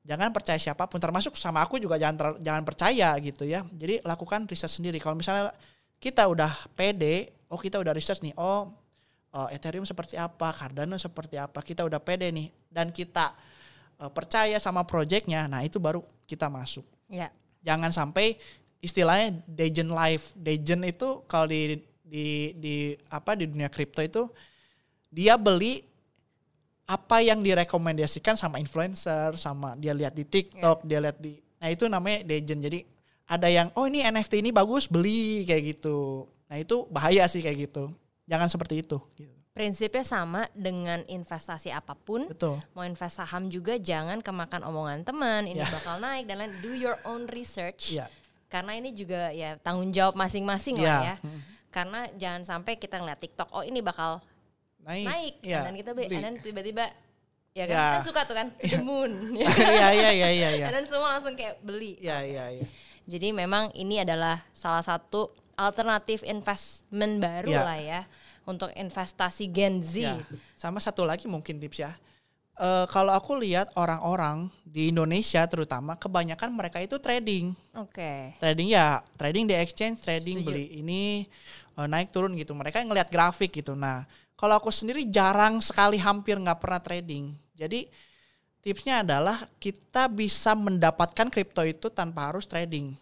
jangan 0.05 0.29
percaya 0.35 0.61
siapa 0.61 0.85
pun 0.85 1.01
termasuk 1.01 1.33
sama 1.39 1.65
aku 1.65 1.81
juga 1.81 1.97
jangan 1.97 2.17
ter- 2.21 2.41
jangan 2.45 2.61
percaya 2.61 3.09
gitu 3.25 3.49
ya. 3.49 3.65
Jadi 3.73 4.05
lakukan 4.05 4.45
riset 4.45 4.69
sendiri. 4.69 5.01
Kalau 5.01 5.17
misalnya 5.17 5.49
kita 6.03 6.27
udah 6.27 6.67
pede 6.75 7.31
oh 7.47 7.61
kita 7.63 7.79
udah 7.79 7.95
research 7.95 8.27
nih 8.27 8.35
oh 8.35 8.75
eh, 9.31 9.55
Ethereum 9.55 9.87
seperti 9.87 10.19
apa 10.19 10.51
Cardano 10.51 10.99
seperti 10.99 11.39
apa 11.39 11.63
kita 11.63 11.87
udah 11.87 12.03
pede 12.03 12.35
nih 12.35 12.51
dan 12.67 12.91
kita 12.91 13.31
eh, 14.03 14.11
percaya 14.11 14.59
sama 14.59 14.83
projectnya 14.83 15.47
nah 15.47 15.63
itu 15.63 15.79
baru 15.79 16.03
kita 16.27 16.51
masuk 16.51 16.83
Ya. 17.13 17.29
jangan 17.61 17.93
sampai 17.93 18.41
istilahnya 18.81 19.37
Dejen 19.45 19.93
life 19.93 20.33
Dejen 20.33 20.81
itu 20.81 21.21
kalau 21.29 21.45
di 21.47 21.77
di 22.03 22.57
di 22.57 22.97
apa 23.13 23.37
di 23.37 23.45
dunia 23.45 23.69
kripto 23.69 24.01
itu 24.01 24.33
dia 25.13 25.37
beli 25.37 25.85
apa 26.89 27.21
yang 27.21 27.45
direkomendasikan 27.45 28.37
sama 28.37 28.57
influencer, 28.61 29.37
sama 29.37 29.77
dia 29.77 29.93
lihat 29.93 30.17
di 30.17 30.25
TikTok, 30.25 30.89
dia 30.89 31.05
lihat 31.05 31.21
di 31.21 31.37
Nah, 31.63 31.71
itu 31.71 31.87
namanya 31.87 32.27
legend. 32.27 32.61
Jadi 32.67 32.83
ada 33.33 33.49
yang 33.49 33.73
oh 33.73 33.89
ini 33.89 34.05
NFT 34.05 34.45
ini 34.45 34.53
bagus, 34.53 34.85
beli 34.85 35.49
kayak 35.49 35.81
gitu. 35.81 36.29
Nah, 36.53 36.61
itu 36.61 36.85
bahaya 36.93 37.25
sih 37.25 37.41
kayak 37.41 37.65
gitu. 37.65 37.89
Jangan 38.29 38.53
seperti 38.53 38.85
itu 38.85 39.01
gitu. 39.17 39.33
Prinsipnya 39.53 40.01
sama 40.01 40.49
dengan 40.53 41.05
investasi 41.05 41.69
apa 41.69 41.93
pun. 41.93 42.25
Betul. 42.29 42.61
Mau 42.73 42.85
invest 42.85 43.21
saham 43.21 43.49
juga 43.49 43.77
jangan 43.77 44.21
kemakan 44.21 44.65
omongan 44.65 45.05
teman, 45.05 45.45
ini 45.45 45.61
Ya. 45.61 45.69
bakal 45.69 46.01
naik 46.01 46.25
dan 46.25 46.41
lain. 46.41 46.53
Do 46.61 46.73
your 46.73 46.97
own 47.05 47.29
research. 47.29 47.93
Iya. 47.93 48.09
Karena 48.49 48.77
ini 48.77 48.93
juga 48.93 49.29
ya 49.29 49.57
tanggung 49.61 49.93
jawab 49.93 50.13
masing-masing 50.13 50.81
Iya. 50.81 50.85
lah 50.85 51.01
ya. 51.05 51.17
Karena 51.69 52.01
jangan 52.17 52.43
sampai 52.45 52.77
kita 52.77 53.01
ngeliat 53.01 53.17
TikTok, 53.17 53.49
oh 53.49 53.65
ini 53.65 53.81
bakal 53.81 54.21
Naik. 54.85 55.07
naik, 55.09 55.35
Iya, 55.41 55.61
dan 55.65 55.73
kita 55.73 55.91
beli, 55.93 56.09
then 56.11 56.37
tiba-tiba 56.37 56.85
ya 57.53 57.65
kan, 57.65 57.77
Ya. 57.77 57.85
kan 57.97 58.03
suka 58.03 58.21
tuh 58.25 58.37
kan 58.37 58.47
to 58.57 58.67
the 58.67 58.81
moon, 58.81 59.37
ya. 59.37 59.47
Iya, 59.73 59.89
iya, 59.95 60.11
iya, 60.11 60.29
iya, 60.33 60.49
iya. 60.53 60.67
and 60.69 60.75
then 60.75 60.85
semua 60.85 61.17
langsung 61.17 61.33
kayak 61.33 61.61
beli. 61.61 61.97
Iya, 61.97 62.19
iya, 62.25 62.45
iya. 62.61 62.67
Jadi 63.05 63.35
memang 63.35 63.71
ini 63.75 63.99
adalah 64.01 64.41
salah 64.55 64.83
satu 64.83 65.31
alternatif 65.59 66.23
investment 66.23 67.21
baru 67.21 67.53
Ya. 67.53 67.63
lah 67.63 67.79
ya 67.79 68.01
untuk 68.43 68.71
investasi 68.75 69.47
Gen 69.51 69.83
Z. 69.83 69.95
Ya. 70.03 70.17
Sama 70.59 70.79
satu 70.79 71.07
lagi 71.07 71.27
mungkin 71.27 71.59
tips 71.59 71.79
ya. 71.83 71.93
Eh, 72.53 72.87
kalau 72.93 73.17
aku 73.17 73.33
lihat 73.41 73.73
orang-orang 73.81 74.53
di 74.63 74.93
Indonesia 74.93 75.41
terutama 75.49 75.97
kebanyakan 75.97 76.53
mereka 76.53 76.79
itu 76.85 77.01
trading. 77.01 77.57
Oke. 77.75 78.37
Trading 78.39 78.69
ya, 78.71 79.01
trading 79.17 79.49
di 79.49 79.55
exchange, 79.57 80.05
trading 80.05 80.45
Setuju. 80.45 80.49
beli 80.53 80.67
ini 80.79 81.03
eh, 81.79 81.87
naik 81.89 82.13
turun 82.13 82.37
gitu. 82.37 82.53
Mereka 82.53 82.85
ngelihat 82.85 83.09
grafik 83.09 83.51
gitu. 83.57 83.73
Nah, 83.73 84.05
kalau 84.37 84.61
aku 84.61 84.69
sendiri 84.69 85.09
jarang 85.09 85.59
sekali 85.65 85.97
hampir 85.97 86.37
nggak 86.37 86.61
pernah 86.61 86.81
trading. 86.83 87.33
Jadi 87.57 87.89
tipsnya 88.63 89.03
adalah 89.03 89.51
kita 89.59 90.07
bisa 90.07 90.55
mendapatkan 90.55 91.29
kripto 91.29 91.67
itu 91.67 91.91
tanpa 91.91 92.31
harus 92.31 92.47
trading. 92.47 92.95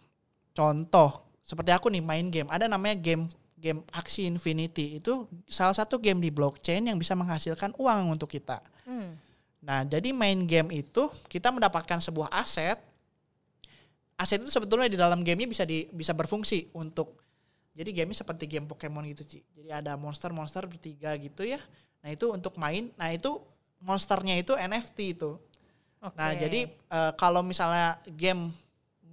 Contoh, 0.51 1.23
seperti 1.45 1.71
aku 1.71 1.87
nih 1.93 2.03
main 2.03 2.27
game. 2.27 2.49
Ada 2.49 2.67
namanya 2.67 2.97
game 2.97 3.29
game 3.61 3.85
Axie 3.93 4.25
Infinity. 4.25 4.97
Itu 4.97 5.29
salah 5.45 5.77
satu 5.77 6.01
game 6.01 6.17
di 6.17 6.33
blockchain 6.33 6.89
yang 6.89 6.97
bisa 6.97 7.13
menghasilkan 7.13 7.77
uang 7.77 8.17
untuk 8.17 8.27
kita. 8.33 8.59
Hmm. 8.83 9.15
Nah, 9.61 9.85
jadi 9.85 10.09
main 10.09 10.49
game 10.49 10.73
itu 10.73 11.07
kita 11.29 11.53
mendapatkan 11.53 12.01
sebuah 12.01 12.33
aset. 12.33 12.81
Aset 14.17 14.41
itu 14.41 14.49
sebetulnya 14.49 14.89
di 14.89 14.97
dalam 14.97 15.21
gamenya 15.21 15.45
bisa 15.45 15.63
di 15.63 15.85
bisa 15.93 16.17
berfungsi 16.17 16.73
untuk 16.73 17.21
jadi 17.77 18.03
gamenya 18.03 18.25
seperti 18.25 18.49
game 18.49 18.65
Pokemon 18.65 19.05
gitu 19.13 19.23
sih. 19.23 19.41
Jadi 19.53 19.69
ada 19.69 19.93
monster-monster 19.95 20.65
bertiga 20.65 21.13
gitu 21.21 21.45
ya. 21.45 21.61
Nah 22.01 22.09
itu 22.09 22.33
untuk 22.33 22.57
main. 22.57 22.89
Nah 22.97 23.13
itu 23.13 23.37
monsternya 23.79 24.35
itu 24.41 24.57
NFT 24.57 24.97
itu. 25.17 25.37
Oke. 26.01 26.17
Nah 26.17 26.33
jadi 26.33 26.65
eh, 26.67 27.11
kalau 27.15 27.45
misalnya 27.45 28.01
game 28.09 28.49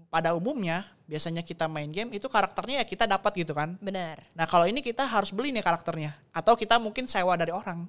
pada 0.09 0.33
umumnya 0.33 0.89
biasanya 1.05 1.41
kita 1.45 1.69
main 1.69 1.89
game 1.89 2.13
itu 2.17 2.29
karakternya 2.29 2.81
ya 2.81 2.87
kita 2.89 3.05
dapat 3.05 3.33
gitu 3.37 3.53
kan. 3.53 3.77
benar. 3.81 4.25
Nah 4.33 4.45
kalau 4.49 4.65
ini 4.65 4.81
kita 4.81 5.05
harus 5.05 5.33
beli 5.33 5.53
nih 5.53 5.65
karakternya 5.65 6.17
atau 6.33 6.57
kita 6.57 6.81
mungkin 6.81 7.05
sewa 7.09 7.37
dari 7.37 7.53
orang 7.53 7.85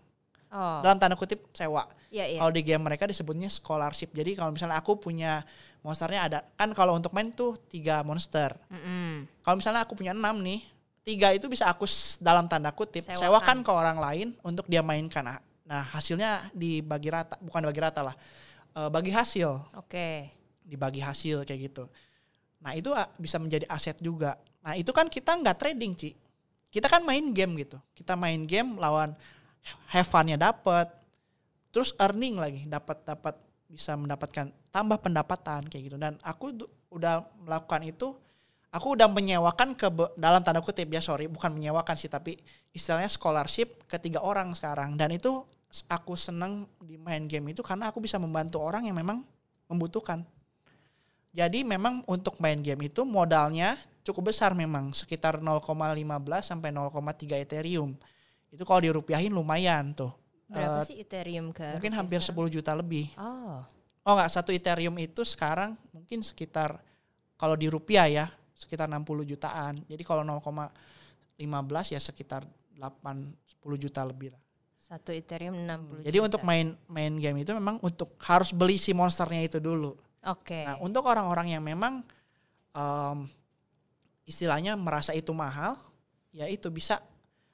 Oh. 0.49 0.81
dalam 0.81 0.97
tanda 0.97 1.13
kutip 1.13 1.45
sewa. 1.53 1.85
Iya, 2.09 2.25
iya. 2.25 2.39
Kalau 2.41 2.49
di 2.49 2.65
game 2.65 2.81
mereka 2.81 3.05
disebutnya 3.05 3.53
scholarship. 3.53 4.09
Jadi 4.17 4.33
kalau 4.33 4.49
misalnya 4.49 4.81
aku 4.81 4.97
punya 4.97 5.45
monsternya 5.85 6.21
ada 6.25 6.39
kan 6.57 6.73
kalau 6.73 6.97
untuk 6.97 7.13
main 7.13 7.29
tuh 7.29 7.53
tiga 7.69 8.01
monster. 8.01 8.57
Mm-mm. 8.73 9.29
Kalau 9.45 9.61
misalnya 9.61 9.85
aku 9.85 9.93
punya 9.93 10.09
enam 10.09 10.41
nih, 10.41 10.65
tiga 11.05 11.29
itu 11.37 11.45
bisa 11.45 11.69
aku 11.69 11.85
dalam 12.17 12.49
tanda 12.49 12.73
kutip 12.73 13.05
Sewakan. 13.05 13.21
sewakan 13.21 13.57
ke 13.61 13.71
orang 13.71 13.97
lain 14.01 14.27
untuk 14.41 14.65
dia 14.65 14.81
mainkan. 14.81 15.21
Nah, 15.21 15.37
nah 15.69 15.85
hasilnya 15.93 16.49
dibagi 16.49 17.13
rata, 17.13 17.37
bukan 17.45 17.69
dibagi 17.69 17.81
rata 17.85 18.01
lah, 18.01 18.15
Eh, 18.69 18.89
bagi 18.89 19.09
hasil, 19.09 19.49
Oke. 19.73 20.29
dibagi 20.61 21.01
hasil 21.01 21.41
kayak 21.41 21.73
gitu. 21.73 21.89
Nah 22.61 22.77
itu 22.77 22.93
ah, 22.93 23.09
bisa 23.17 23.41
menjadi 23.41 23.65
aset 23.65 23.97
juga. 23.97 24.37
Nah 24.61 24.77
itu 24.77 24.93
kan 24.93 25.09
kita 25.09 25.33
nggak 25.41 25.57
trading 25.57 25.97
Ci. 25.97 26.13
Kita 26.69 26.85
kan 26.85 27.01
main 27.01 27.33
game 27.33 27.65
gitu. 27.65 27.81
Kita 27.97 28.13
main 28.13 28.45
game 28.45 28.77
lawan 28.77 29.17
have 29.89 30.05
fun-nya 30.05 30.37
dapat, 30.37 30.85
terus 31.73 31.97
earning 31.97 32.37
lagi 32.37 32.61
dapat 32.69 33.01
dapat 33.03 33.35
bisa 33.65 33.97
mendapatkan 33.97 34.53
tambah 34.69 35.01
pendapatan 35.01 35.65
kayak 35.65 35.83
gitu. 35.89 35.97
Dan 35.97 36.21
aku 36.21 36.53
udah 36.93 37.25
melakukan 37.41 37.83
itu. 37.89 38.13
Aku 38.69 38.93
udah 38.93 39.09
menyewakan 39.09 39.73
ke 39.73 39.89
dalam 40.13 40.45
tanda 40.45 40.61
kutip 40.61 40.85
ya 40.93 41.01
sorry 41.01 41.25
bukan 41.25 41.57
menyewakan 41.57 41.97
sih 41.97 42.05
tapi 42.05 42.37
istilahnya 42.69 43.09
scholarship 43.09 43.81
ke 43.89 43.97
tiga 43.97 44.21
orang 44.21 44.53
sekarang 44.53 44.93
dan 44.93 45.09
itu 45.09 45.41
aku 45.87 46.17
seneng 46.17 46.65
di 46.81 46.97
main 46.97 47.29
game 47.29 47.53
itu 47.53 47.61
karena 47.61 47.93
aku 47.93 48.01
bisa 48.01 48.17
membantu 48.17 48.57
orang 48.61 48.89
yang 48.89 48.97
memang 48.97 49.21
membutuhkan. 49.69 50.25
Jadi 51.29 51.61
memang 51.61 52.01
untuk 52.09 52.41
main 52.41 52.57
game 52.57 52.89
itu 52.89 53.05
modalnya 53.05 53.77
cukup 54.01 54.33
besar 54.33 54.57
memang 54.57 54.89
sekitar 54.97 55.37
0,15 55.37 55.69
sampai 56.41 56.73
0,3 56.73 57.37
Ethereum. 57.37 57.93
Itu 58.49 58.65
kalau 58.65 58.81
dirupiahin 58.81 59.29
lumayan 59.29 59.93
tuh. 59.93 60.09
Berapa 60.49 60.81
Eh, 60.81 60.85
sih 60.89 60.97
Ethereum 61.05 61.53
ke 61.53 61.77
mungkin 61.77 61.93
rupiah 61.93 62.01
hampir 62.01 62.19
sekarang? 62.25 62.49
10 62.49 62.55
juta 62.57 62.71
lebih. 62.73 63.13
Oh. 63.21 63.61
Oh 64.01 64.13
enggak, 64.17 64.33
satu 64.33 64.49
Ethereum 64.49 64.97
itu 64.97 65.21
sekarang 65.21 65.77
mungkin 65.93 66.25
sekitar 66.25 66.81
kalau 67.37 67.53
di 67.53 67.69
rupiah 67.69 68.09
ya 68.09 68.25
sekitar 68.57 68.89
60 68.89 69.21
jutaan. 69.21 69.85
Jadi 69.85 70.01
kalau 70.01 70.25
0,15 70.25 71.93
ya 71.93 72.01
sekitar 72.01 72.41
8 72.73 72.81
10 73.61 73.77
juta 73.77 74.01
lebih 74.01 74.33
lah. 74.33 74.41
Satu 74.89 75.13
Ethereum 75.13 75.53
60 75.53 76.01
Jadi 76.01 76.17
juta. 76.17 76.25
untuk 76.33 76.41
main 76.41 76.73
main 76.89 77.13
game 77.21 77.45
itu 77.45 77.53
memang 77.53 77.77
untuk 77.85 78.17
harus 78.25 78.49
beli 78.49 78.81
si 78.81 78.89
monsternya 78.89 79.45
itu 79.45 79.61
dulu. 79.61 79.93
Oke. 80.25 80.65
Nah, 80.65 80.81
untuk 80.81 81.05
orang-orang 81.05 81.53
yang 81.53 81.61
memang 81.61 82.01
em, 82.73 83.29
istilahnya 84.25 84.73
merasa 84.73 85.13
itu 85.13 85.29
mahal, 85.29 85.77
ya 86.33 86.49
itu 86.49 86.73
bisa. 86.73 87.05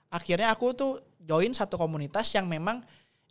Akhirnya 0.08 0.48
aku 0.56 0.72
tuh 0.72 1.04
join 1.20 1.52
satu 1.52 1.76
komunitas 1.76 2.32
yang 2.32 2.48
memang 2.48 2.80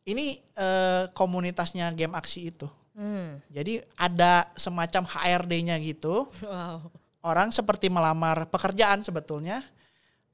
ini 0.04 0.36
eh, 0.52 1.08
komunitasnya 1.16 1.88
game 1.96 2.12
aksi 2.12 2.52
itu. 2.52 2.68
Hmm. 2.92 3.40
Jadi 3.48 3.80
ada 3.96 4.52
semacam 4.54 5.02
HRD-nya 5.08 5.80
gitu. 5.80 6.28
Wow. 6.44 6.92
Orang 7.24 7.56
seperti 7.56 7.88
melamar 7.88 8.44
pekerjaan 8.52 9.00
sebetulnya 9.00 9.64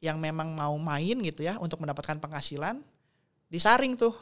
yang 0.03 0.19
memang 0.19 0.59
mau 0.59 0.75
main 0.75 1.23
gitu 1.23 1.47
ya 1.47 1.55
untuk 1.63 1.79
mendapatkan 1.79 2.19
penghasilan 2.19 2.83
disaring 3.51 3.99
tuh. 3.99 4.15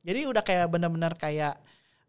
Jadi 0.00 0.24
udah 0.24 0.40
kayak 0.40 0.70
benar-benar 0.70 1.18
kayak 1.18 1.58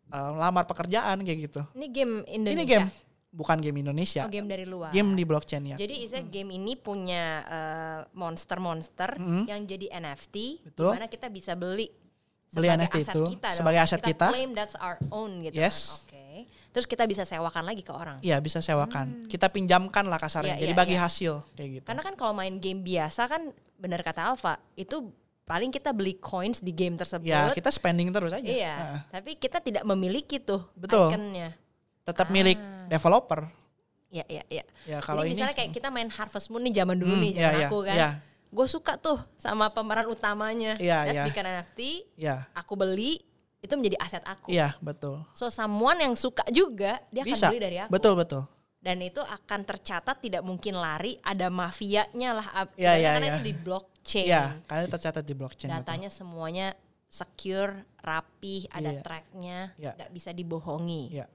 eh, 0.08 0.32
lamar 0.38 0.63
pekerjaan 0.63 1.20
kayak 1.20 1.40
gitu. 1.50 1.62
Ini 1.74 1.88
game 1.90 2.13
Indonesia. 2.30 2.56
Ini 2.56 2.66
game 2.66 2.88
bukan 3.28 3.58
game 3.60 3.78
Indonesia. 3.82 4.24
Oh, 4.24 4.32
game 4.32 4.48
dari 4.48 4.63
luar. 4.63 4.90
Game 4.90 5.12
di 5.13 5.26
blockchain 5.26 5.66
ya. 5.66 5.78
Jadi 5.78 6.06
istilah 6.06 6.26
game 6.26 6.56
ini 6.56 6.74
punya 6.74 7.24
eh, 7.44 8.00
monster-monster 8.13 9.18
Mm. 9.18 9.44
yang 9.46 9.62
jadi 9.66 9.86
NFT, 9.94 10.36
di 10.62 10.63
Betul. 10.63 10.94
mana 10.96 11.10
kita 11.10 11.28
bisa 11.28 11.58
beli 11.58 11.90
Beli 12.48 12.63
sebagai 12.63 12.80
NFT 12.80 12.96
aset 12.96 13.12
itu, 13.12 13.24
kita, 13.36 13.50
sebagai 13.60 13.80
aset 13.84 14.02
kita. 14.02 14.28
claim 14.32 14.50
that's 14.56 14.78
our 14.80 14.96
own 15.12 15.44
gitu 15.44 15.60
Yes. 15.60 16.08
kan. 16.08 16.08
Oke. 16.08 16.26
Terus 16.72 16.86
kita 16.86 17.04
bisa 17.04 17.24
sewakan 17.26 17.63
lagi 17.66 17.84
ke 17.84 17.92
orang. 17.92 18.22
Iya 18.22 18.38
bisa 18.40 18.62
sewakan. 18.62 19.28
Kita 19.28 19.50
pinjamkan 19.50 20.06
lah 20.06 20.16
kasarnya. 20.16 20.56
Iya, 20.56 20.63
Jadi 20.63 20.72
iya, 20.72 20.80
bagi 20.80 20.96
iya. 20.96 21.04
hasil 21.04 21.34
kayak 21.58 21.70
gitu. 21.76 21.86
Karena 21.90 22.02
kan 22.06 22.13
kalau 22.16 22.32
main 22.32 22.56
game 22.56 22.80
biasa 22.80 23.26
kan 23.26 23.52
benar 23.76 24.00
kata 24.00 24.32
Alfa, 24.32 24.62
itu 24.74 25.12
paling 25.48 25.72
kita 25.72 25.96
beli 25.96 26.20
coins 26.20 26.60
di 26.60 26.76
game 26.76 27.00
tersebut. 27.00 27.24
ya 27.24 27.56
kita 27.56 27.72
spending 27.72 28.12
terus 28.12 28.30
aja. 28.30 28.44
Iya, 28.44 28.76
Heeh. 28.76 29.00
tapi 29.10 29.32
kita 29.40 29.64
tidak 29.64 29.88
memiliki 29.88 30.38
tuh 30.38 30.68
Betul. 30.76 31.08
ikonnya. 31.08 31.56
Tetap 32.04 32.28
Ah. 32.28 32.34
milik 32.36 32.60
developer. 32.86 33.48
Iya, 34.08 34.24
iya, 34.28 34.44
iya. 34.48 34.64
Ya 34.84 35.00
kalau 35.00 35.24
Jadi 35.24 35.32
ini 35.32 35.36
misalnya 35.40 35.56
kayak 35.56 35.72
kita 35.72 35.88
main 35.88 36.08
Harvest 36.08 36.48
Moon 36.48 36.64
nih 36.64 36.76
zaman 36.78 36.96
dulu 36.96 37.16
Hmm, 37.16 37.24
nih, 37.24 37.32
iya, 37.32 37.42
zaman 37.42 37.60
iya, 37.60 37.68
aku 37.68 37.78
kan. 37.84 37.96
iya. 37.96 38.10
Gue 38.48 38.68
suka 38.68 38.94
tuh 38.96 39.20
sama 39.36 39.68
pemeran 39.68 40.08
utamanya. 40.08 40.76
Iya, 40.80 40.98
iya. 41.08 41.24
bikin 41.28 41.44
NFT, 41.44 41.80
ya, 42.16 42.48
aku 42.56 42.76
beli, 42.76 43.20
itu 43.60 43.74
menjadi 43.76 44.00
aset 44.00 44.24
aku. 44.24 44.48
iya 44.48 44.76
betul. 44.80 45.24
So 45.32 45.48
someone 45.48 46.00
yang 46.00 46.16
suka 46.16 46.44
juga, 46.48 47.00
dia 47.10 47.24
Bisa. 47.24 47.48
akan 47.48 47.52
beli 47.52 47.60
dari 47.60 47.78
aku. 47.84 47.92
Betul 47.92 48.14
betul. 48.16 48.44
Dan 48.78 49.04
itu 49.04 49.20
akan 49.20 49.60
tercatat 49.68 50.24
tidak 50.24 50.40
mungkin 50.40 50.80
lari, 50.80 51.20
ada 51.20 51.52
mafianya 51.52 52.32
lah. 52.32 52.48
Iya, 52.80 52.96
iya, 52.96 53.10
karena 53.12 53.28
iya. 53.28 53.34
itu 53.36 53.42
di 53.44 53.54
blockchain. 54.08 54.26
Iya, 54.26 54.43
karena 54.63 54.86
tercatat 54.88 55.24
di 55.24 55.36
blockchain. 55.36 55.67
betul. 55.70 55.80
Datanya 55.84 56.10
semuanya 56.10 56.67
secure, 57.08 57.84
rapih, 58.00 58.67
ada 58.72 58.91
Iya. 58.91 59.02
tracknya, 59.04 59.58
Iya. 59.76 59.91
nggak 59.96 60.12
bisa 60.12 60.32
dibohongi. 60.32 61.12
Iya. 61.13 61.28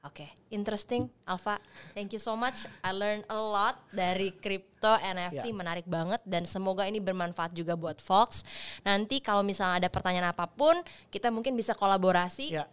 Oke, 0.00 0.32
interesting, 0.48 1.12
Alfa. 1.28 1.60
Thank 1.92 2.16
you 2.16 2.22
so 2.22 2.32
much. 2.32 2.64
I 2.80 2.88
learned 2.88 3.28
a 3.28 3.36
lot 3.36 3.76
dari 3.92 4.32
crypto 4.32 4.96
NFT, 4.96 5.44
Ya. 5.44 5.52
menarik 5.52 5.84
banget 5.84 6.24
dan 6.24 6.48
semoga 6.48 6.88
ini 6.88 6.96
bermanfaat 6.98 7.52
juga 7.52 7.76
buat 7.76 8.00
Fox. 8.00 8.40
Nanti 8.80 9.20
kalau 9.20 9.44
misalnya 9.44 9.76
ada 9.76 9.90
pertanyaan 9.92 10.32
apa 10.32 10.48
pun, 10.48 10.72
kita 11.12 11.28
mungkin 11.28 11.52
bisa 11.52 11.76
kolaborasi 11.76 12.48
Ya. 12.48 12.64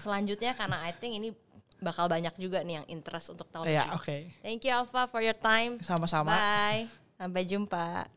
selanjutnya 0.00 0.56
karena 0.56 0.80
I 0.80 0.96
think 0.96 1.12
ini 1.12 1.36
bakal 1.76 2.08
banyak 2.08 2.32
juga 2.40 2.64
nih 2.64 2.80
yang 2.80 2.86
interest 2.88 3.28
untuk 3.28 3.52
tahun 3.52 3.68
Ya, 3.68 3.84
ini. 3.84 3.92
oke. 3.92 4.16
Thank 4.40 4.64
you 4.64 4.72
Alfa 4.72 5.04
for 5.06 5.20
your 5.20 5.36
time. 5.36 5.76
Sama-sama. 5.84 6.32
Bye. 6.32 6.88
Sampai 7.20 7.44
jumpa. 7.44 8.08